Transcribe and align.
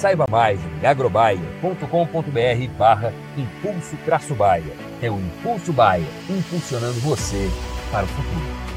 Saiba 0.00 0.24
mais 0.30 0.58
em 0.82 0.86
agrobaia.com.br 0.86 2.78
barra 2.78 3.12
Impulso 3.36 3.98
Traço 4.02 4.34
Baia. 4.34 4.72
É 5.02 5.10
o 5.10 5.18
Impulso 5.18 5.74
Baia, 5.74 6.06
impulsionando 6.30 6.98
você 7.00 7.50
para 7.92 8.04
o 8.04 8.08
futuro. 8.08 8.69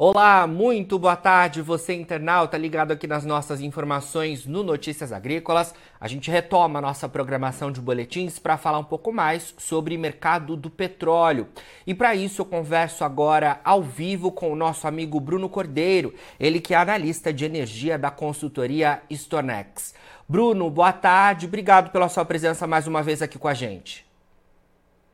Olá, 0.00 0.46
muito 0.46 0.96
boa 0.96 1.16
tarde, 1.16 1.60
você 1.60 1.92
internauta 1.92 2.56
ligado 2.56 2.92
aqui 2.92 3.08
nas 3.08 3.24
nossas 3.24 3.60
informações 3.60 4.46
no 4.46 4.62
Notícias 4.62 5.10
Agrícolas. 5.10 5.74
A 6.00 6.06
gente 6.06 6.30
retoma 6.30 6.78
a 6.78 6.82
nossa 6.82 7.08
programação 7.08 7.72
de 7.72 7.80
boletins 7.80 8.38
para 8.38 8.56
falar 8.56 8.78
um 8.78 8.84
pouco 8.84 9.12
mais 9.12 9.52
sobre 9.58 9.98
mercado 9.98 10.56
do 10.56 10.70
petróleo. 10.70 11.48
E 11.84 11.92
para 11.94 12.14
isso 12.14 12.42
eu 12.42 12.46
converso 12.46 13.02
agora 13.02 13.60
ao 13.64 13.82
vivo 13.82 14.30
com 14.30 14.52
o 14.52 14.54
nosso 14.54 14.86
amigo 14.86 15.18
Bruno 15.18 15.48
Cordeiro, 15.48 16.14
ele 16.38 16.60
que 16.60 16.74
é 16.74 16.76
analista 16.76 17.32
de 17.32 17.44
energia 17.44 17.98
da 17.98 18.12
consultoria 18.12 19.02
Stornex. 19.10 19.96
Bruno, 20.28 20.70
boa 20.70 20.92
tarde, 20.92 21.46
obrigado 21.46 21.90
pela 21.90 22.08
sua 22.08 22.24
presença 22.24 22.68
mais 22.68 22.86
uma 22.86 23.02
vez 23.02 23.20
aqui 23.20 23.36
com 23.36 23.48
a 23.48 23.54
gente. 23.54 24.06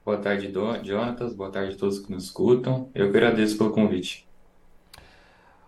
Boa 0.05 0.19
tarde, 0.19 0.53
Jonatas, 0.83 1.33
boa 1.33 1.51
tarde 1.51 1.75
a 1.75 1.79
todos 1.79 2.01
que 2.01 2.13
nos 2.13 2.25
escutam. 2.25 2.91
Eu 2.95 3.07
agradeço 3.07 3.57
pelo 3.57 3.71
convite. 3.71 4.27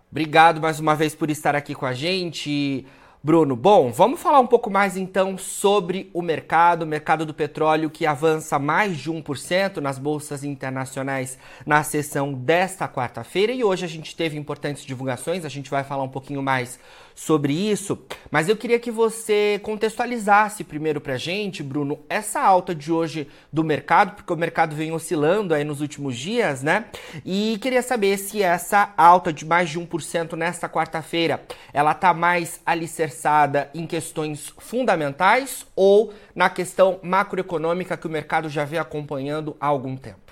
Obrigado 0.09 0.61
mais 0.61 0.79
uma 0.79 0.95
vez 0.95 1.13
por 1.13 1.29
estar 1.29 1.53
aqui 1.53 1.75
com 1.75 1.85
a 1.85 1.93
gente, 1.93 2.85
Bruno. 3.21 3.57
Bom, 3.57 3.91
vamos 3.91 4.21
falar 4.21 4.39
um 4.39 4.47
pouco 4.47 4.69
mais 4.69 4.95
então 4.95 5.37
sobre 5.37 6.09
o 6.13 6.21
mercado, 6.21 6.83
o 6.83 6.87
mercado 6.87 7.25
do 7.25 7.33
petróleo 7.33 7.89
que 7.89 8.05
avança 8.05 8.57
mais 8.57 8.97
de 8.97 9.11
1% 9.11 9.77
nas 9.77 9.99
bolsas 9.99 10.45
internacionais 10.45 11.37
na 11.65 11.83
sessão 11.83 12.33
desta 12.33 12.87
quarta-feira 12.87 13.51
e 13.51 13.65
hoje 13.65 13.83
a 13.83 13.87
gente 13.89 14.15
teve 14.15 14.37
importantes 14.37 14.85
divulgações, 14.85 15.43
a 15.43 15.49
gente 15.49 15.69
vai 15.69 15.83
falar 15.83 16.03
um 16.03 16.09
pouquinho 16.09 16.41
mais 16.41 16.79
sobre 17.17 17.51
isso, 17.51 17.97
mas 18.29 18.47
eu 18.47 18.55
queria 18.55 18.77
que 18.77 18.91
você 18.91 19.59
contextualizasse 19.63 20.63
primeiro 20.63 21.01
para 21.01 21.15
a 21.15 21.17
gente, 21.17 21.63
Bruno, 21.63 21.99
essa 22.07 22.39
alta 22.39 22.75
de 22.75 22.91
hoje 22.91 23.27
do 23.51 23.63
mercado, 23.63 24.13
porque 24.13 24.31
o 24.31 24.37
mercado 24.37 24.75
vem 24.75 24.91
oscilando 24.91 25.55
aí 25.55 25.63
nos 25.63 25.81
últimos 25.81 26.15
dias, 26.15 26.61
né? 26.61 26.85
E 27.25 27.57
queria 27.59 27.81
saber 27.81 28.19
se 28.19 28.43
essa 28.43 28.93
alta 28.95 29.33
de 29.33 29.45
mais 29.45 29.67
de 29.67 29.79
1% 29.79 30.33
nesta 30.33 30.69
quarta-feira, 30.69 31.43
ela 31.73 31.95
tá 31.95 32.13
mais 32.13 32.61
alicerçada 32.63 33.71
em 33.73 33.87
questões 33.87 34.53
fundamentais 34.59 35.65
ou 35.75 36.13
na 36.35 36.51
questão 36.51 36.99
macroeconômica 37.01 37.97
que 37.97 38.05
o 38.05 38.11
mercado 38.11 38.47
já 38.47 38.63
vem 38.63 38.79
acompanhando 38.79 39.57
há 39.59 39.65
algum 39.65 39.97
tempo? 39.97 40.26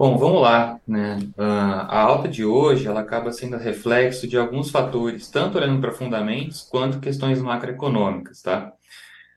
Bom, 0.00 0.16
vamos 0.16 0.40
lá, 0.40 0.80
né? 0.88 1.18
Ah, 1.36 1.82
a 1.82 2.00
alta 2.00 2.26
de 2.26 2.42
hoje, 2.42 2.86
ela 2.86 3.00
acaba 3.00 3.30
sendo 3.32 3.58
reflexo 3.58 4.26
de 4.26 4.34
alguns 4.38 4.70
fatores, 4.70 5.28
tanto 5.28 5.58
olhando 5.58 5.78
para 5.78 5.92
fundamentos 5.92 6.62
quanto 6.62 7.00
questões 7.00 7.38
macroeconômicas, 7.38 8.40
tá? 8.40 8.72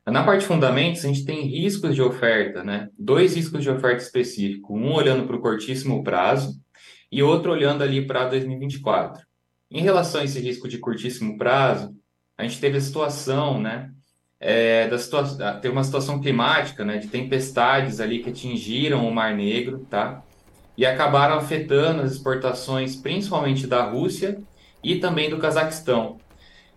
Na 0.05 0.23
parte 0.23 0.39
de 0.39 0.47
fundamentos, 0.47 1.03
a 1.03 1.09
gente 1.09 1.25
tem 1.25 1.41
riscos 1.41 1.93
de 1.93 2.01
oferta, 2.01 2.63
né? 2.63 2.87
Dois 2.97 3.35
riscos 3.35 3.61
de 3.61 3.69
oferta 3.69 4.03
específicos, 4.03 4.73
um 4.73 4.93
olhando 4.93 5.27
para 5.27 5.35
o 5.35 5.41
curtíssimo 5.41 6.01
prazo 6.01 6.57
e 7.11 7.21
outro 7.21 7.51
olhando 7.51 7.83
ali 7.83 8.07
para 8.07 8.29
2024. 8.29 9.21
Em 9.69 9.81
relação 9.81 10.21
a 10.21 10.23
esse 10.23 10.39
risco 10.39 10.69
de 10.69 10.77
curtíssimo 10.77 11.37
prazo, 11.37 11.93
a 12.37 12.43
gente 12.43 12.61
teve 12.61 12.77
a 12.77 12.81
situação, 12.81 13.59
né? 13.59 13.91
É, 14.39 14.87
da 14.87 14.97
situação, 14.97 15.59
teve 15.59 15.73
uma 15.73 15.83
situação 15.83 16.21
climática, 16.21 16.85
né? 16.85 16.99
De 16.99 17.09
tempestades 17.09 17.99
ali 17.99 18.19
que 18.19 18.29
atingiram 18.29 19.05
o 19.05 19.13
Mar 19.13 19.35
Negro, 19.35 19.85
tá? 19.89 20.23
E 20.77 20.85
acabaram 20.85 21.35
afetando 21.35 22.01
as 22.01 22.13
exportações, 22.13 22.95
principalmente 22.95 23.67
da 23.67 23.83
Rússia 23.83 24.41
e 24.83 24.95
também 24.95 25.29
do 25.29 25.37
Cazaquistão. 25.37 26.17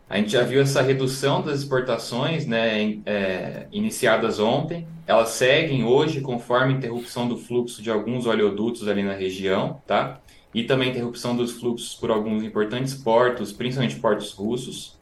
A 0.09 0.19
gente 0.19 0.31
já 0.31 0.45
viu 0.45 0.61
essa 0.61 0.81
redução 0.83 1.43
das 1.43 1.61
exportações 1.61 2.47
né, 2.47 2.99
é, 3.05 3.67
iniciadas 3.73 4.39
ontem. 4.39 4.87
Elas 5.05 5.31
seguem 5.31 5.85
hoje 5.85 6.21
conforme 6.21 6.75
a 6.75 6.77
interrupção 6.77 7.27
do 7.27 7.37
fluxo 7.37 7.83
de 7.83 7.91
alguns 7.91 8.25
oleodutos 8.25 8.87
ali 8.87 9.03
na 9.03 9.15
região, 9.15 9.83
tá? 9.85 10.21
E 10.55 10.63
também 10.63 10.91
interrupção 10.91 11.37
dos 11.37 11.53
fluxos 11.53 11.95
por 11.95 12.11
alguns 12.11 12.45
importantes 12.45 12.95
portos, 12.95 13.53
principalmente 13.53 13.97
portos 13.97 14.33
russos, 14.33 14.97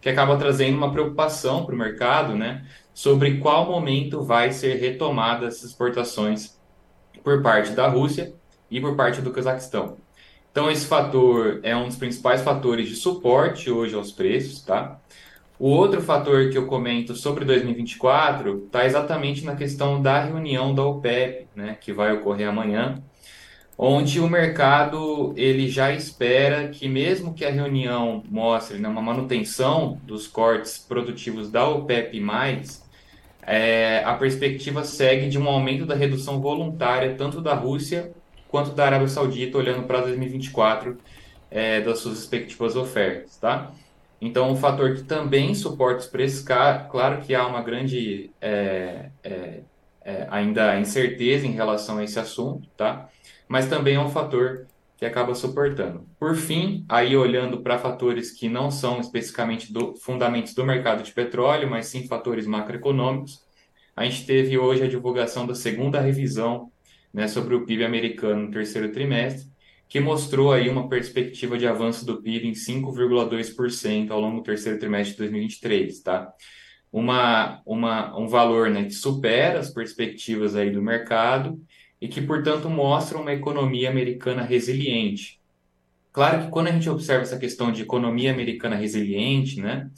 que 0.00 0.08
acaba 0.08 0.38
trazendo 0.38 0.76
uma 0.76 0.90
preocupação 0.90 1.66
para 1.66 1.74
o 1.74 1.78
mercado, 1.78 2.34
né? 2.34 2.64
Sobre 2.94 3.36
qual 3.36 3.66
momento 3.66 4.22
vai 4.22 4.52
ser 4.52 4.76
retomada 4.76 5.46
essas 5.46 5.64
exportações 5.64 6.55
por 7.26 7.42
parte 7.42 7.72
da 7.72 7.88
Rússia 7.88 8.32
e 8.70 8.80
por 8.80 8.94
parte 8.94 9.20
do 9.20 9.32
Cazaquistão. 9.32 9.96
Então, 10.52 10.70
esse 10.70 10.86
fator 10.86 11.58
é 11.64 11.74
um 11.74 11.86
dos 11.88 11.96
principais 11.96 12.40
fatores 12.40 12.88
de 12.88 12.94
suporte 12.94 13.68
hoje 13.68 13.96
aos 13.96 14.12
preços, 14.12 14.62
tá? 14.62 15.00
O 15.58 15.68
outro 15.68 16.00
fator 16.00 16.50
que 16.50 16.56
eu 16.56 16.66
comento 16.66 17.16
sobre 17.16 17.44
2024 17.44 18.66
está 18.66 18.86
exatamente 18.86 19.44
na 19.44 19.56
questão 19.56 20.00
da 20.00 20.22
reunião 20.22 20.72
da 20.72 20.84
OPEP, 20.84 21.48
né, 21.56 21.76
que 21.80 21.92
vai 21.92 22.12
ocorrer 22.12 22.48
amanhã, 22.48 23.02
onde 23.76 24.20
o 24.20 24.30
mercado 24.30 25.34
ele 25.36 25.68
já 25.68 25.92
espera 25.92 26.68
que 26.68 26.88
mesmo 26.88 27.34
que 27.34 27.44
a 27.44 27.50
reunião 27.50 28.22
mostre 28.30 28.78
né, 28.78 28.88
uma 28.88 29.02
manutenção 29.02 30.00
dos 30.04 30.28
cortes 30.28 30.78
produtivos 30.78 31.50
da 31.50 31.68
OPEP+, 31.68 32.20
é, 33.46 34.02
a 34.04 34.14
perspectiva 34.14 34.82
segue 34.82 35.28
de 35.28 35.38
um 35.38 35.48
aumento 35.48 35.86
da 35.86 35.94
redução 35.94 36.40
voluntária 36.40 37.14
tanto 37.14 37.40
da 37.40 37.54
Rússia 37.54 38.12
quanto 38.48 38.72
da 38.72 38.86
Arábia 38.86 39.08
Saudita, 39.08 39.56
olhando 39.56 39.86
para 39.86 40.00
2024 40.00 40.98
é, 41.50 41.80
das 41.80 42.00
suas 42.00 42.18
respectivas 42.18 42.74
ofertas, 42.74 43.36
tá? 43.36 43.70
Então, 44.20 44.50
um 44.50 44.56
fator 44.56 44.94
que 44.94 45.02
também 45.02 45.54
suporta 45.54 46.00
os 46.00 46.06
preços, 46.06 46.42
claro 46.42 47.20
que 47.20 47.34
há 47.34 47.46
uma 47.46 47.62
grande 47.62 48.30
é, 48.40 49.10
é, 49.22 49.60
é, 50.02 50.26
ainda 50.30 50.78
incerteza 50.80 51.46
em 51.46 51.52
relação 51.52 51.98
a 51.98 52.04
esse 52.04 52.18
assunto, 52.18 52.68
tá? 52.76 53.08
Mas 53.46 53.68
também 53.68 53.96
é 53.96 54.00
um 54.00 54.08
fator 54.08 54.66
que 54.96 55.04
acaba 55.04 55.34
suportando. 55.34 56.06
Por 56.18 56.34
fim, 56.34 56.84
aí 56.88 57.16
olhando 57.16 57.60
para 57.62 57.78
fatores 57.78 58.30
que 58.30 58.48
não 58.48 58.70
são 58.70 58.98
especificamente 59.00 59.72
do, 59.72 59.94
fundamentos 59.94 60.54
do 60.54 60.64
mercado 60.64 61.02
de 61.02 61.12
petróleo, 61.12 61.68
mas 61.68 61.86
sim 61.86 62.06
fatores 62.06 62.46
macroeconômicos, 62.46 63.44
a 63.94 64.04
gente 64.04 64.26
teve 64.26 64.56
hoje 64.58 64.82
a 64.82 64.88
divulgação 64.88 65.46
da 65.46 65.54
segunda 65.54 66.00
revisão 66.00 66.70
né, 67.12 67.28
sobre 67.28 67.54
o 67.54 67.64
PIB 67.64 67.84
americano 67.84 68.42
no 68.42 68.50
terceiro 68.50 68.90
trimestre, 68.90 69.50
que 69.88 70.00
mostrou 70.00 70.52
aí 70.52 70.68
uma 70.68 70.88
perspectiva 70.88 71.56
de 71.56 71.66
avanço 71.66 72.04
do 72.04 72.20
PIB 72.20 72.48
em 72.48 72.52
5,2% 72.52 74.10
ao 74.10 74.20
longo 74.20 74.38
do 74.38 74.42
terceiro 74.42 74.78
trimestre 74.78 75.12
de 75.12 75.18
2023, 75.18 76.00
tá? 76.00 76.32
Uma, 76.90 77.60
uma, 77.66 78.18
um 78.18 78.26
valor 78.26 78.70
né, 78.70 78.84
que 78.84 78.92
supera 78.92 79.58
as 79.58 79.70
perspectivas 79.70 80.56
aí 80.56 80.70
do 80.70 80.82
mercado 80.82 81.60
e 82.00 82.08
que, 82.08 82.20
portanto, 82.20 82.68
mostra 82.68 83.18
uma 83.18 83.32
economia 83.32 83.90
americana 83.90 84.42
resiliente. 84.42 85.40
Claro 86.12 86.44
que 86.44 86.50
quando 86.50 86.68
a 86.68 86.72
gente 86.72 86.88
observa 86.88 87.22
essa 87.22 87.38
questão 87.38 87.70
de 87.70 87.82
economia 87.82 88.32
americana 88.32 88.76
resiliente, 88.76 89.60
né, 89.60 89.90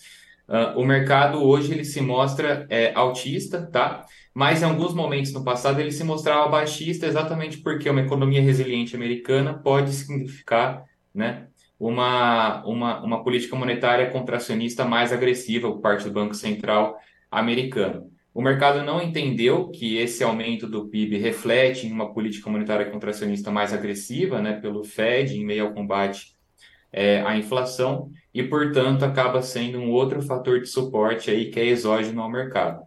Uh, 0.48 0.80
o 0.80 0.84
mercado 0.86 1.44
hoje 1.44 1.74
ele 1.74 1.84
se 1.84 2.00
mostra 2.00 2.66
é, 2.70 2.90
altista, 2.94 3.66
tá? 3.66 4.06
Mas 4.32 4.62
em 4.62 4.64
alguns 4.64 4.94
momentos 4.94 5.30
no 5.30 5.44
passado 5.44 5.78
ele 5.78 5.92
se 5.92 6.02
mostrava 6.02 6.48
baixista 6.48 7.06
exatamente 7.06 7.58
porque 7.58 7.90
uma 7.90 8.00
economia 8.00 8.40
resiliente 8.40 8.96
americana 8.96 9.52
pode 9.52 9.92
significar, 9.92 10.84
né, 11.14 11.48
uma, 11.78 12.64
uma, 12.64 13.02
uma 13.04 13.22
política 13.22 13.54
monetária 13.54 14.10
contracionista 14.10 14.86
mais 14.86 15.12
agressiva 15.12 15.70
por 15.70 15.82
parte 15.82 16.04
do 16.04 16.12
Banco 16.12 16.32
Central 16.32 16.96
americano. 17.30 18.10
O 18.38 18.40
mercado 18.40 18.84
não 18.84 19.02
entendeu 19.02 19.68
que 19.68 19.96
esse 19.96 20.22
aumento 20.22 20.68
do 20.68 20.86
PIB 20.86 21.18
reflete 21.18 21.88
em 21.88 21.90
uma 21.90 22.14
política 22.14 22.48
monetária 22.48 22.88
contracionista 22.88 23.50
mais 23.50 23.72
agressiva, 23.72 24.40
né, 24.40 24.52
pelo 24.60 24.84
Fed, 24.84 25.36
em 25.36 25.44
meio 25.44 25.66
ao 25.66 25.74
combate 25.74 26.36
é, 26.92 27.20
à 27.22 27.36
inflação, 27.36 28.12
e, 28.32 28.40
portanto, 28.44 29.02
acaba 29.04 29.42
sendo 29.42 29.80
um 29.80 29.90
outro 29.90 30.22
fator 30.22 30.60
de 30.60 30.68
suporte 30.68 31.32
aí 31.32 31.50
que 31.50 31.58
é 31.58 31.64
exógeno 31.66 32.22
ao 32.22 32.30
mercado. 32.30 32.86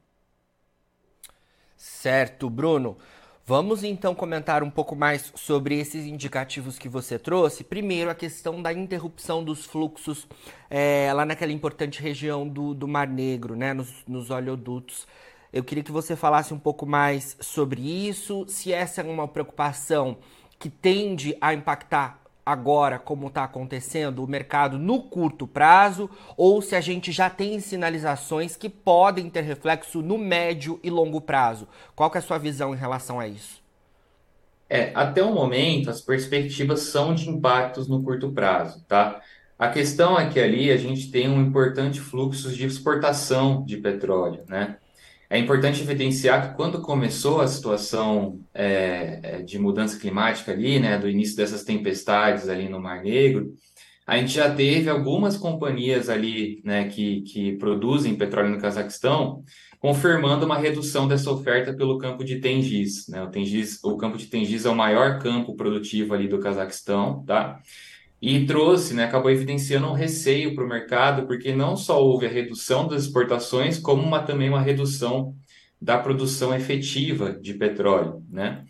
Certo, 1.75 2.49
Bruno. 2.49 2.97
Vamos 3.45 3.83
então 3.83 4.15
comentar 4.15 4.63
um 4.63 4.69
pouco 4.69 4.95
mais 4.95 5.33
sobre 5.35 5.77
esses 5.77 6.05
indicativos 6.05 6.79
que 6.79 6.87
você 6.87 7.19
trouxe. 7.19 7.65
Primeiro, 7.65 8.09
a 8.09 8.15
questão 8.15 8.61
da 8.61 8.71
interrupção 8.71 9.43
dos 9.43 9.65
fluxos 9.65 10.25
é, 10.69 11.11
lá 11.13 11.25
naquela 11.25 11.51
importante 11.51 12.01
região 12.01 12.47
do, 12.47 12.73
do 12.73 12.87
Mar 12.87 13.09
Negro, 13.09 13.53
né, 13.53 13.73
nos, 13.73 13.91
nos 14.07 14.29
oleodutos. 14.29 15.05
Eu 15.53 15.63
queria 15.63 15.83
que 15.83 15.91
você 15.91 16.15
falasse 16.15 16.53
um 16.53 16.59
pouco 16.59 16.85
mais 16.85 17.35
sobre 17.41 17.81
isso, 17.81 18.45
se 18.47 18.71
essa 18.71 19.01
é 19.01 19.03
uma 19.03 19.27
preocupação 19.27 20.17
que 20.57 20.69
tende 20.69 21.35
a 21.41 21.53
impactar 21.53 22.21
agora, 22.45 22.97
como 22.97 23.27
está 23.27 23.43
acontecendo, 23.43 24.23
o 24.23 24.27
mercado 24.27 24.79
no 24.79 25.03
curto 25.03 25.45
prazo, 25.45 26.09
ou 26.37 26.61
se 26.61 26.75
a 26.75 26.81
gente 26.81 27.11
já 27.11 27.29
tem 27.29 27.59
sinalizações 27.59 28.55
que 28.55 28.69
podem 28.69 29.29
ter 29.29 29.41
reflexo 29.41 30.01
no 30.01 30.17
médio 30.17 30.79
e 30.83 30.89
longo 30.89 31.19
prazo. 31.19 31.67
Qual 31.95 32.11
é 32.13 32.17
a 32.17 32.21
sua 32.21 32.37
visão 32.37 32.73
em 32.73 32.77
relação 32.77 33.19
a 33.19 33.27
isso? 33.27 33.61
É, 34.69 34.91
até 34.95 35.21
o 35.21 35.33
momento, 35.33 35.89
as 35.89 35.99
perspectivas 35.99 36.79
são 36.83 37.13
de 37.13 37.29
impactos 37.29 37.89
no 37.89 38.01
curto 38.01 38.31
prazo, 38.31 38.81
tá? 38.87 39.21
A 39.59 39.67
questão 39.67 40.17
é 40.17 40.29
que 40.29 40.39
ali 40.39 40.71
a 40.71 40.77
gente 40.77 41.11
tem 41.11 41.29
um 41.29 41.41
importante 41.41 41.99
fluxo 41.99 42.49
de 42.51 42.65
exportação 42.65 43.63
de 43.65 43.77
petróleo, 43.77 44.43
né? 44.47 44.77
É 45.31 45.39
importante 45.39 45.81
evidenciar 45.81 46.49
que 46.49 46.57
quando 46.57 46.81
começou 46.81 47.39
a 47.39 47.47
situação 47.47 48.41
é, 48.53 49.21
é, 49.23 49.41
de 49.41 49.57
mudança 49.57 49.97
climática 49.97 50.51
ali, 50.51 50.77
né, 50.77 50.97
do 50.97 51.07
início 51.07 51.37
dessas 51.37 51.63
tempestades 51.63 52.49
ali 52.49 52.67
no 52.67 52.81
Mar 52.81 53.01
Negro, 53.01 53.53
a 54.05 54.17
gente 54.17 54.33
já 54.33 54.53
teve 54.53 54.89
algumas 54.89 55.37
companhias 55.37 56.09
ali, 56.09 56.61
né, 56.65 56.89
que, 56.89 57.21
que 57.21 57.53
produzem 57.53 58.13
petróleo 58.13 58.49
no 58.49 58.59
Cazaquistão, 58.59 59.41
confirmando 59.79 60.45
uma 60.45 60.57
redução 60.57 61.07
dessa 61.07 61.31
oferta 61.31 61.73
pelo 61.73 61.97
campo 61.97 62.25
de 62.25 62.41
Tengiz, 62.41 63.07
né? 63.07 63.23
O 63.23 63.29
Tengiz, 63.29 63.81
o 63.85 63.95
campo 63.95 64.17
de 64.17 64.27
Tengiz 64.27 64.65
é 64.65 64.69
o 64.69 64.75
maior 64.75 65.17
campo 65.19 65.55
produtivo 65.55 66.13
ali 66.13 66.27
do 66.27 66.39
Cazaquistão, 66.39 67.23
tá? 67.25 67.57
E 68.21 68.45
trouxe, 68.45 68.93
né, 68.93 69.05
acabou 69.05 69.31
evidenciando 69.31 69.87
um 69.87 69.93
receio 69.93 70.53
para 70.53 70.63
o 70.63 70.69
mercado, 70.69 71.25
porque 71.25 71.55
não 71.55 71.75
só 71.75 72.01
houve 72.01 72.27
a 72.27 72.29
redução 72.29 72.87
das 72.87 73.03
exportações, 73.03 73.79
como 73.79 74.03
uma, 74.03 74.21
também 74.21 74.49
uma 74.49 74.61
redução 74.61 75.35
da 75.81 75.97
produção 75.97 76.53
efetiva 76.53 77.33
de 77.33 77.55
petróleo, 77.55 78.23
né? 78.29 78.63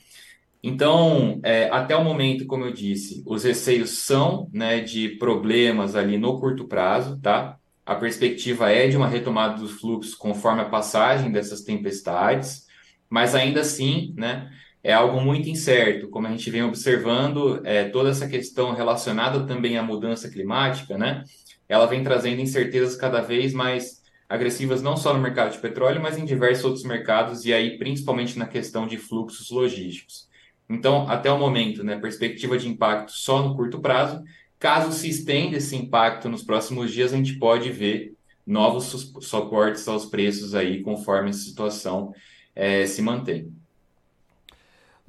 Então, 0.64 1.40
é, 1.44 1.70
até 1.70 1.96
o 1.96 2.04
momento, 2.04 2.46
como 2.46 2.66
eu 2.66 2.72
disse, 2.72 3.24
os 3.26 3.44
receios 3.44 3.90
são 4.06 4.48
né, 4.54 4.80
de 4.80 5.10
problemas 5.18 5.96
ali 5.96 6.18
no 6.18 6.40
curto 6.40 6.68
prazo, 6.68 7.20
tá? 7.20 7.58
A 7.86 7.96
perspectiva 7.96 8.70
é 8.72 8.88
de 8.88 8.96
uma 8.96 9.08
retomada 9.08 9.60
dos 9.60 9.72
fluxos 9.82 10.14
conforme 10.14 10.62
a 10.62 10.70
passagem 10.70 11.32
dessas 11.32 11.62
tempestades, 11.64 12.68
mas 13.10 13.34
ainda 13.34 13.62
assim, 13.62 14.14
né, 14.16 14.50
é 14.84 14.94
algo 14.94 15.22
muito 15.22 15.50
incerto, 15.50 16.10
como 16.10 16.28
a 16.28 16.32
gente 16.32 16.50
vem 16.50 16.64
observando, 16.64 17.62
é, 17.64 17.86
toda 17.86 18.10
essa 18.10 18.28
questão 18.28 18.74
relacionada 18.74 19.46
também 19.46 19.78
à 19.78 19.84
mudança 19.84 20.30
climática, 20.30 20.98
né? 20.98 21.24
Ela 21.70 21.86
vem 21.86 22.04
trazendo 22.04 22.42
incertezas 22.42 22.96
cada 22.96 23.22
vez 23.22 23.54
mais 23.54 24.02
agressivas, 24.28 24.82
não 24.82 24.98
só 24.98 25.14
no 25.14 25.20
mercado 25.20 25.52
de 25.52 25.60
petróleo, 25.60 26.02
mas 26.02 26.18
em 26.18 26.26
diversos 26.26 26.66
outros 26.66 26.84
mercados, 26.84 27.46
e 27.46 27.54
aí 27.54 27.78
principalmente 27.78 28.40
na 28.40 28.48
questão 28.48 28.88
de 28.88 28.98
fluxos 28.98 29.50
logísticos. 29.52 30.28
Então, 30.70 31.08
até 31.10 31.30
o 31.30 31.38
momento, 31.38 31.84
né, 31.84 32.00
perspectiva 32.00 32.58
de 32.58 32.68
impacto 32.68 33.12
só 33.12 33.46
no 33.46 33.56
curto 33.56 33.80
prazo. 33.80 34.24
Caso 34.58 34.92
se 34.94 35.10
estenda 35.10 35.58
esse 35.58 35.76
impacto 35.76 36.30
nos 36.30 36.44
próximos 36.44 36.92
dias, 36.92 37.14
a 37.14 37.18
gente 37.18 37.38
pode 37.38 37.70
ver 37.72 38.14
novos 38.46 38.86
suportes 39.22 39.88
aos 39.88 40.06
preços 40.06 40.56
aí, 40.56 40.82
conforme 40.82 41.30
a 41.30 41.34
situação 41.34 42.14
é, 42.56 42.86
se 42.86 43.02
mantém. 43.02 43.52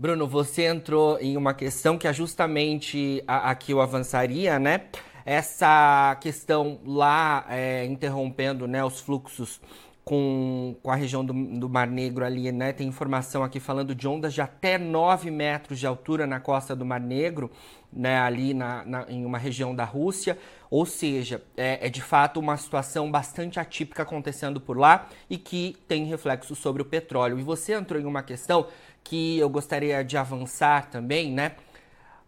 Bruno, 0.02 0.26
você 0.26 0.64
entrou 0.64 1.16
em 1.20 1.37
uma 1.37 1.54
questão 1.54 1.96
que 1.96 2.08
é 2.08 2.12
justamente 2.12 3.22
a, 3.25 3.52
a 3.52 3.54
que 3.54 3.72
eu 3.72 3.81
avançaria, 3.81 4.58
né? 4.58 4.87
Essa 5.25 6.19
questão 6.20 6.81
lá 6.84 7.46
é, 7.49 7.84
interrompendo 7.84 8.66
né, 8.66 8.84
os 8.84 8.99
fluxos 8.99 9.60
com, 10.04 10.75
com 10.82 10.90
a 10.90 10.96
região 10.96 11.25
do, 11.25 11.32
do, 11.32 11.69
Mar 11.69 11.87
Negro 11.87 12.25
ali, 12.25 12.50
né? 12.50 12.72
Tem 12.72 12.88
informação 12.88 13.44
aqui 13.44 13.60
falando 13.60 13.94
de 13.94 14.08
ondas 14.08 14.34
de 14.34 14.40
até 14.40 14.76
9 14.76 15.31
metros 15.31 15.78
de 15.78 15.87
altura 15.87 16.26
na 16.26 16.40
costa 16.40 16.75
do 16.75 16.84
Mar 16.84 17.00
Negro, 17.00 17.49
né? 17.93 18.19
Ali 18.19 18.54
na, 18.54 18.84
na 18.84 19.06
em 19.08 19.25
uma 19.25 19.38
região 19.38 19.72
da 19.72 19.84
Rússia. 19.84 20.37
Ou 20.69 20.84
seja, 20.84 21.40
é, 21.56 21.87
é, 21.87 21.88
de 21.88 22.02
fato 22.02 22.40
uma 22.40 22.56
situação 22.56 23.08
bastante 23.08 23.60
atípica 23.60 24.02
acontecendo 24.02 24.60
por 24.60 24.76
lá 24.76 25.06
e 25.31 25.38
que 25.38 25.76
tem 25.87 26.06
reflexo 26.06 26.56
sobre 26.56 26.82
o 26.82 26.84
petróleo. 26.84 27.38
E 27.38 27.43
você 27.43 27.75
entrou 27.75 28.00
em 28.00 28.06
uma 28.06 28.22
questão 28.22 28.66
que 29.04 29.38
eu 29.38 29.49
gostaria 29.49 30.02
de 30.02 30.16
avançar 30.16 30.90
também, 30.90 31.32
né? 31.32 31.52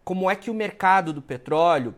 Como 0.03 0.29
é 0.29 0.35
que 0.35 0.51
o 0.51 0.53
mercado 0.53 1.11
do 1.11 1.21
petróleo 1.21 1.95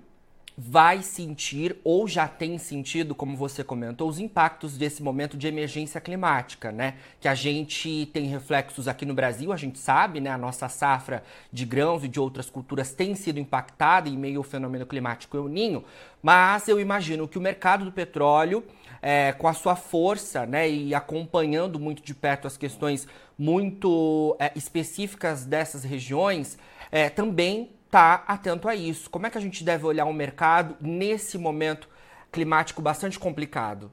vai 0.59 1.03
sentir 1.03 1.77
ou 1.83 2.07
já 2.07 2.27
tem 2.27 2.57
sentido, 2.57 3.13
como 3.13 3.38
você 3.38 3.63
comentou, 3.63 4.09
os 4.09 4.18
impactos 4.18 4.75
desse 4.75 5.03
momento 5.03 5.38
de 5.38 5.45
emergência 5.45 6.01
climática, 6.01 6.71
né? 6.71 6.95
Que 7.21 7.27
a 7.27 7.35
gente 7.35 8.07
tem 8.12 8.25
reflexos 8.25 8.88
aqui 8.88 9.06
no 9.06 9.13
Brasil, 9.13 9.53
a 9.53 9.57
gente 9.57 9.77
sabe, 9.77 10.19
né? 10.19 10.31
A 10.31 10.38
nossa 10.38 10.68
safra 10.68 11.24
de 11.53 11.63
grãos 11.63 12.03
e 12.03 12.07
de 12.07 12.19
outras 12.19 12.50
culturas 12.50 12.91
tem 12.91 13.13
sido 13.13 13.39
impactada 13.39 14.09
em 14.09 14.18
meio 14.18 14.39
ao 14.39 14.44
fenômeno 14.44 14.88
climático 14.88 15.38
El 15.38 15.47
Ninho, 15.47 15.85
mas 16.24 16.68
eu 16.68 16.79
imagino 16.79 17.27
que 17.27 17.38
o 17.38 17.41
mercado 17.41 17.85
do 17.85 17.91
petróleo, 17.91 18.63
é, 19.00 19.33
com 19.33 19.47
a 19.47 19.53
sua 19.53 19.75
força, 19.75 20.47
né? 20.47 20.68
E 20.68 20.95
acompanhando 20.95 21.79
muito 21.79 22.01
de 22.01 22.15
perto 22.15 22.47
as 22.47 22.57
questões 22.57 23.07
muito 23.38 24.36
é, 24.39 24.51
específicas 24.56 25.45
dessas 25.45 25.84
regiões, 25.84 26.57
é, 26.92 27.10
também 27.10 27.72
está 27.86 28.24
atento 28.28 28.68
a 28.68 28.75
isso. 28.75 29.10
Como 29.10 29.28
é 29.28 29.30
que 29.30 29.38
a 29.38 29.42
gente 29.42 29.63
deve 29.63 29.86
olhar 29.86 30.06
o 30.06 30.13
mercado 30.13 30.75
nesse 30.82 31.38
momento 31.38 31.88
climático 32.32 32.82
bastante 32.82 33.20
complicado? 33.20 33.91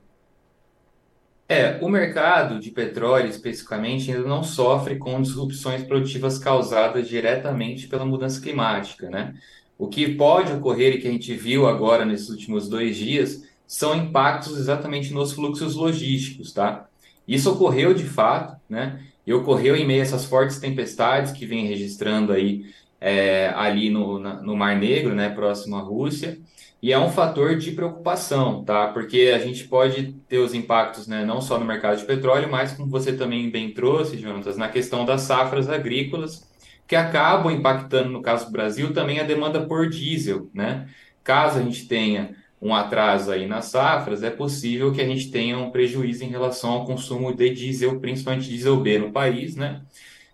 É, 1.47 1.79
o 1.83 1.89
mercado 1.91 2.59
de 2.59 2.71
petróleo 2.71 3.29
especificamente 3.29 4.11
ainda 4.11 4.27
não 4.27 4.43
sofre 4.43 4.97
com 4.97 5.21
disrupções 5.21 5.83
produtivas 5.85 6.39
causadas 6.39 7.07
diretamente 7.07 7.87
pela 7.87 8.05
mudança 8.05 8.41
climática, 8.41 9.11
né? 9.11 9.35
O 9.77 9.89
que 9.89 10.15
pode 10.15 10.53
ocorrer 10.53 10.95
e 10.95 11.01
que 11.01 11.09
a 11.09 11.11
gente 11.11 11.35
viu 11.35 11.67
agora 11.67 12.05
nesses 12.05 12.31
últimos 12.31 12.69
dois 12.69 12.97
dias 12.97 13.43
são 13.67 13.95
impactos 13.95 14.59
exatamente 14.59 15.13
nos 15.13 15.33
fluxos 15.33 15.75
logísticos, 15.75 16.53
tá? 16.53 16.89
Isso 17.29 17.51
ocorreu 17.53 17.93
de 17.93 18.05
fato, 18.05 18.59
né? 18.69 19.05
E 19.26 19.33
ocorreu 19.33 19.76
em 19.76 19.87
meio 19.87 20.00
a 20.00 20.02
essas 20.02 20.25
fortes 20.25 20.59
tempestades 20.59 21.33
que 21.33 21.47
vem 21.47 21.66
registrando 21.66 22.33
aí 22.33 22.66
é, 23.00 23.49
ali 23.54 23.90
no, 23.90 24.19
na, 24.19 24.40
no 24.43 24.57
Mar 24.57 24.76
Negro, 24.76 25.14
né, 25.14 25.28
próximo 25.28 25.76
à 25.76 25.81
Rússia, 25.81 26.38
e 26.83 26.93
é 26.93 26.99
um 26.99 27.11
fator 27.11 27.57
de 27.57 27.73
preocupação, 27.73 28.64
tá? 28.64 28.88
Porque 28.88 29.33
a 29.35 29.38
gente 29.38 29.64
pode 29.64 30.12
ter 30.28 30.38
os 30.38 30.54
impactos, 30.54 31.07
né, 31.07 31.25
não 31.25 31.40
só 31.40 31.59
no 31.59 31.64
mercado 31.64 31.99
de 31.99 32.04
petróleo, 32.04 32.50
mas 32.50 32.73
como 32.73 32.90
você 32.90 33.12
também 33.14 33.50
bem 33.50 33.73
trouxe, 33.73 34.19
Jonatas, 34.19 34.57
na 34.57 34.69
questão 34.69 35.04
das 35.04 35.23
safras 35.23 35.69
agrícolas, 35.69 36.47
que 36.87 36.97
acabam 36.97 37.52
impactando, 37.52 38.11
no 38.11 38.23
caso 38.23 38.47
do 38.47 38.52
Brasil, 38.52 38.93
também 38.93 39.19
a 39.19 39.25
demanda 39.25 39.66
por 39.66 39.88
diesel, 39.88 40.50
né? 40.52 40.88
Caso 41.23 41.59
a 41.59 41.62
gente 41.62 41.88
tenha 41.88 42.37
um 42.64 42.75
atraso 42.75 43.30
aí 43.30 43.47
nas 43.47 43.66
safras, 43.66 44.23
é 44.23 44.30
possível 44.30 44.90
que 44.90 45.02
a 45.02 45.06
gente 45.06 45.30
tenha 45.30 45.59
um 45.59 45.71
prejuízo 45.71 46.25
em 46.25 46.28
relação 46.28 46.71
ao 46.71 46.87
consumo 46.87 47.35
de 47.35 47.50
diesel, 47.50 48.00
principalmente 48.00 48.49
diesel 48.49 48.80
B 48.80 48.99
no 48.99 49.12
país, 49.12 49.54
né? 49.54 49.83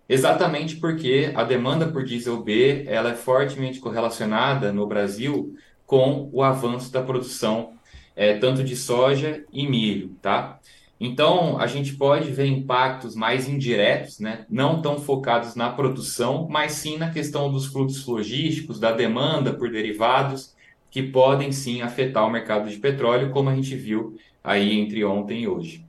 Exatamente 0.07 0.77
porque 0.77 1.33
a 1.35 1.43
demanda 1.43 1.87
por 1.87 2.05
diesel 2.05 2.41
B 2.41 2.85
ela 2.87 3.11
é 3.11 3.15
fortemente 3.15 3.79
correlacionada 3.81 4.71
no 4.71 4.87
Brasil 4.87 5.55
com 5.85 6.29
o 6.31 6.41
avanço 6.41 6.89
da 6.89 7.01
produção 7.01 7.73
é, 8.15 8.37
tanto 8.37 8.63
de 8.63 8.77
soja 8.77 9.43
e 9.51 9.67
milho, 9.67 10.15
tá? 10.21 10.57
Então, 10.99 11.59
a 11.59 11.67
gente 11.67 11.95
pode 11.95 12.31
ver 12.31 12.45
impactos 12.45 13.13
mais 13.15 13.49
indiretos, 13.49 14.19
né? 14.19 14.45
não 14.49 14.81
tão 14.81 14.99
focados 14.99 15.55
na 15.55 15.69
produção, 15.69 16.47
mas 16.49 16.73
sim 16.73 16.97
na 16.97 17.09
questão 17.09 17.51
dos 17.51 17.65
fluxos 17.65 18.05
logísticos, 18.05 18.79
da 18.79 18.91
demanda 18.91 19.51
por 19.51 19.71
derivados 19.71 20.53
que 20.91 21.01
podem 21.01 21.51
sim 21.53 21.81
afetar 21.81 22.27
o 22.27 22.29
mercado 22.29 22.69
de 22.69 22.77
petróleo, 22.77 23.31
como 23.31 23.49
a 23.49 23.55
gente 23.55 23.75
viu 23.75 24.17
aí 24.43 24.77
entre 24.77 25.03
ontem 25.05 25.43
e 25.43 25.47
hoje. 25.47 25.85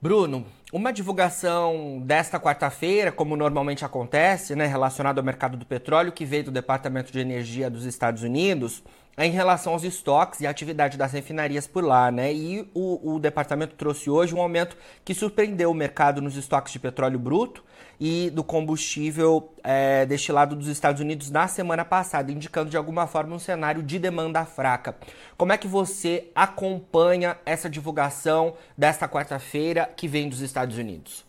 Bruno, 0.00 0.44
uma 0.70 0.92
divulgação 0.92 2.02
desta 2.04 2.38
quarta-feira, 2.38 3.10
como 3.10 3.36
normalmente 3.36 3.84
acontece, 3.84 4.54
né, 4.54 4.66
relacionada 4.66 5.18
ao 5.18 5.24
mercado 5.24 5.56
do 5.56 5.64
petróleo, 5.64 6.12
que 6.12 6.26
veio 6.26 6.44
do 6.44 6.50
Departamento 6.50 7.10
de 7.10 7.18
Energia 7.18 7.70
dos 7.70 7.86
Estados 7.86 8.22
Unidos, 8.22 8.84
em 9.16 9.30
relação 9.30 9.72
aos 9.72 9.84
estoques 9.84 10.40
e 10.40 10.46
atividade 10.46 10.98
das 10.98 11.12
refinarias 11.12 11.66
por 11.66 11.84
lá, 11.84 12.10
né? 12.10 12.32
E 12.32 12.68
o, 12.74 13.14
o 13.14 13.18
departamento 13.18 13.74
trouxe 13.76 14.10
hoje 14.10 14.34
um 14.34 14.40
aumento 14.40 14.76
que 15.04 15.14
surpreendeu 15.14 15.70
o 15.70 15.74
mercado 15.74 16.20
nos 16.20 16.36
estoques 16.36 16.72
de 16.72 16.78
petróleo 16.78 17.18
bruto 17.18 17.62
e 18.00 18.30
do 18.30 18.42
combustível 18.42 19.52
é, 19.62 20.04
destilado 20.04 20.56
dos 20.56 20.66
Estados 20.66 21.00
Unidos 21.00 21.30
na 21.30 21.46
semana 21.46 21.84
passada, 21.84 22.32
indicando 22.32 22.70
de 22.70 22.76
alguma 22.76 23.06
forma 23.06 23.36
um 23.36 23.38
cenário 23.38 23.82
de 23.82 23.98
demanda 23.98 24.44
fraca. 24.44 24.96
Como 25.36 25.52
é 25.52 25.58
que 25.58 25.68
você 25.68 26.30
acompanha 26.34 27.38
essa 27.46 27.70
divulgação 27.70 28.54
desta 28.76 29.08
quarta-feira 29.08 29.90
que 29.96 30.08
vem 30.08 30.28
dos 30.28 30.40
Estados 30.40 30.76
Unidos? 30.76 31.24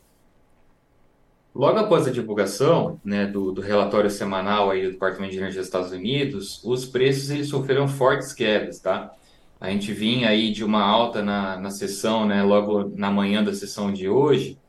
Logo 1.56 1.80
após 1.80 2.06
a 2.06 2.12
divulgação 2.12 3.00
né, 3.02 3.26
do, 3.26 3.54
do, 3.54 3.62
relatório 3.62 4.10
semanal 4.10 4.70
aí 4.70 4.84
do 4.84 4.92
Departamento 4.92 5.32
de 5.32 5.38
Energia 5.38 5.62
dos 5.62 5.68
Estados 5.68 5.92
Unidos, 5.94 6.62
os 6.66 6.86
preços 6.86 7.30
eles 7.30 7.48
sofreram 7.48 7.88
fortes 7.88 8.34
quedas, 8.34 8.82
tá? 8.82 9.14
A 9.60 9.70
gente 9.70 9.94
vinha 9.94 10.28
aí 10.28 10.52
de 10.52 10.66
uma 10.66 10.84
alta 10.84 11.24
na, 11.24 11.58
na 11.58 11.72
sessão, 11.72 12.26
né, 12.26 12.44
logo 12.44 12.92
na 12.98 13.10
manhã 13.10 13.42
da 13.42 13.54
sessão 13.54 13.94
de 13.94 14.10
hoje, 14.10 14.60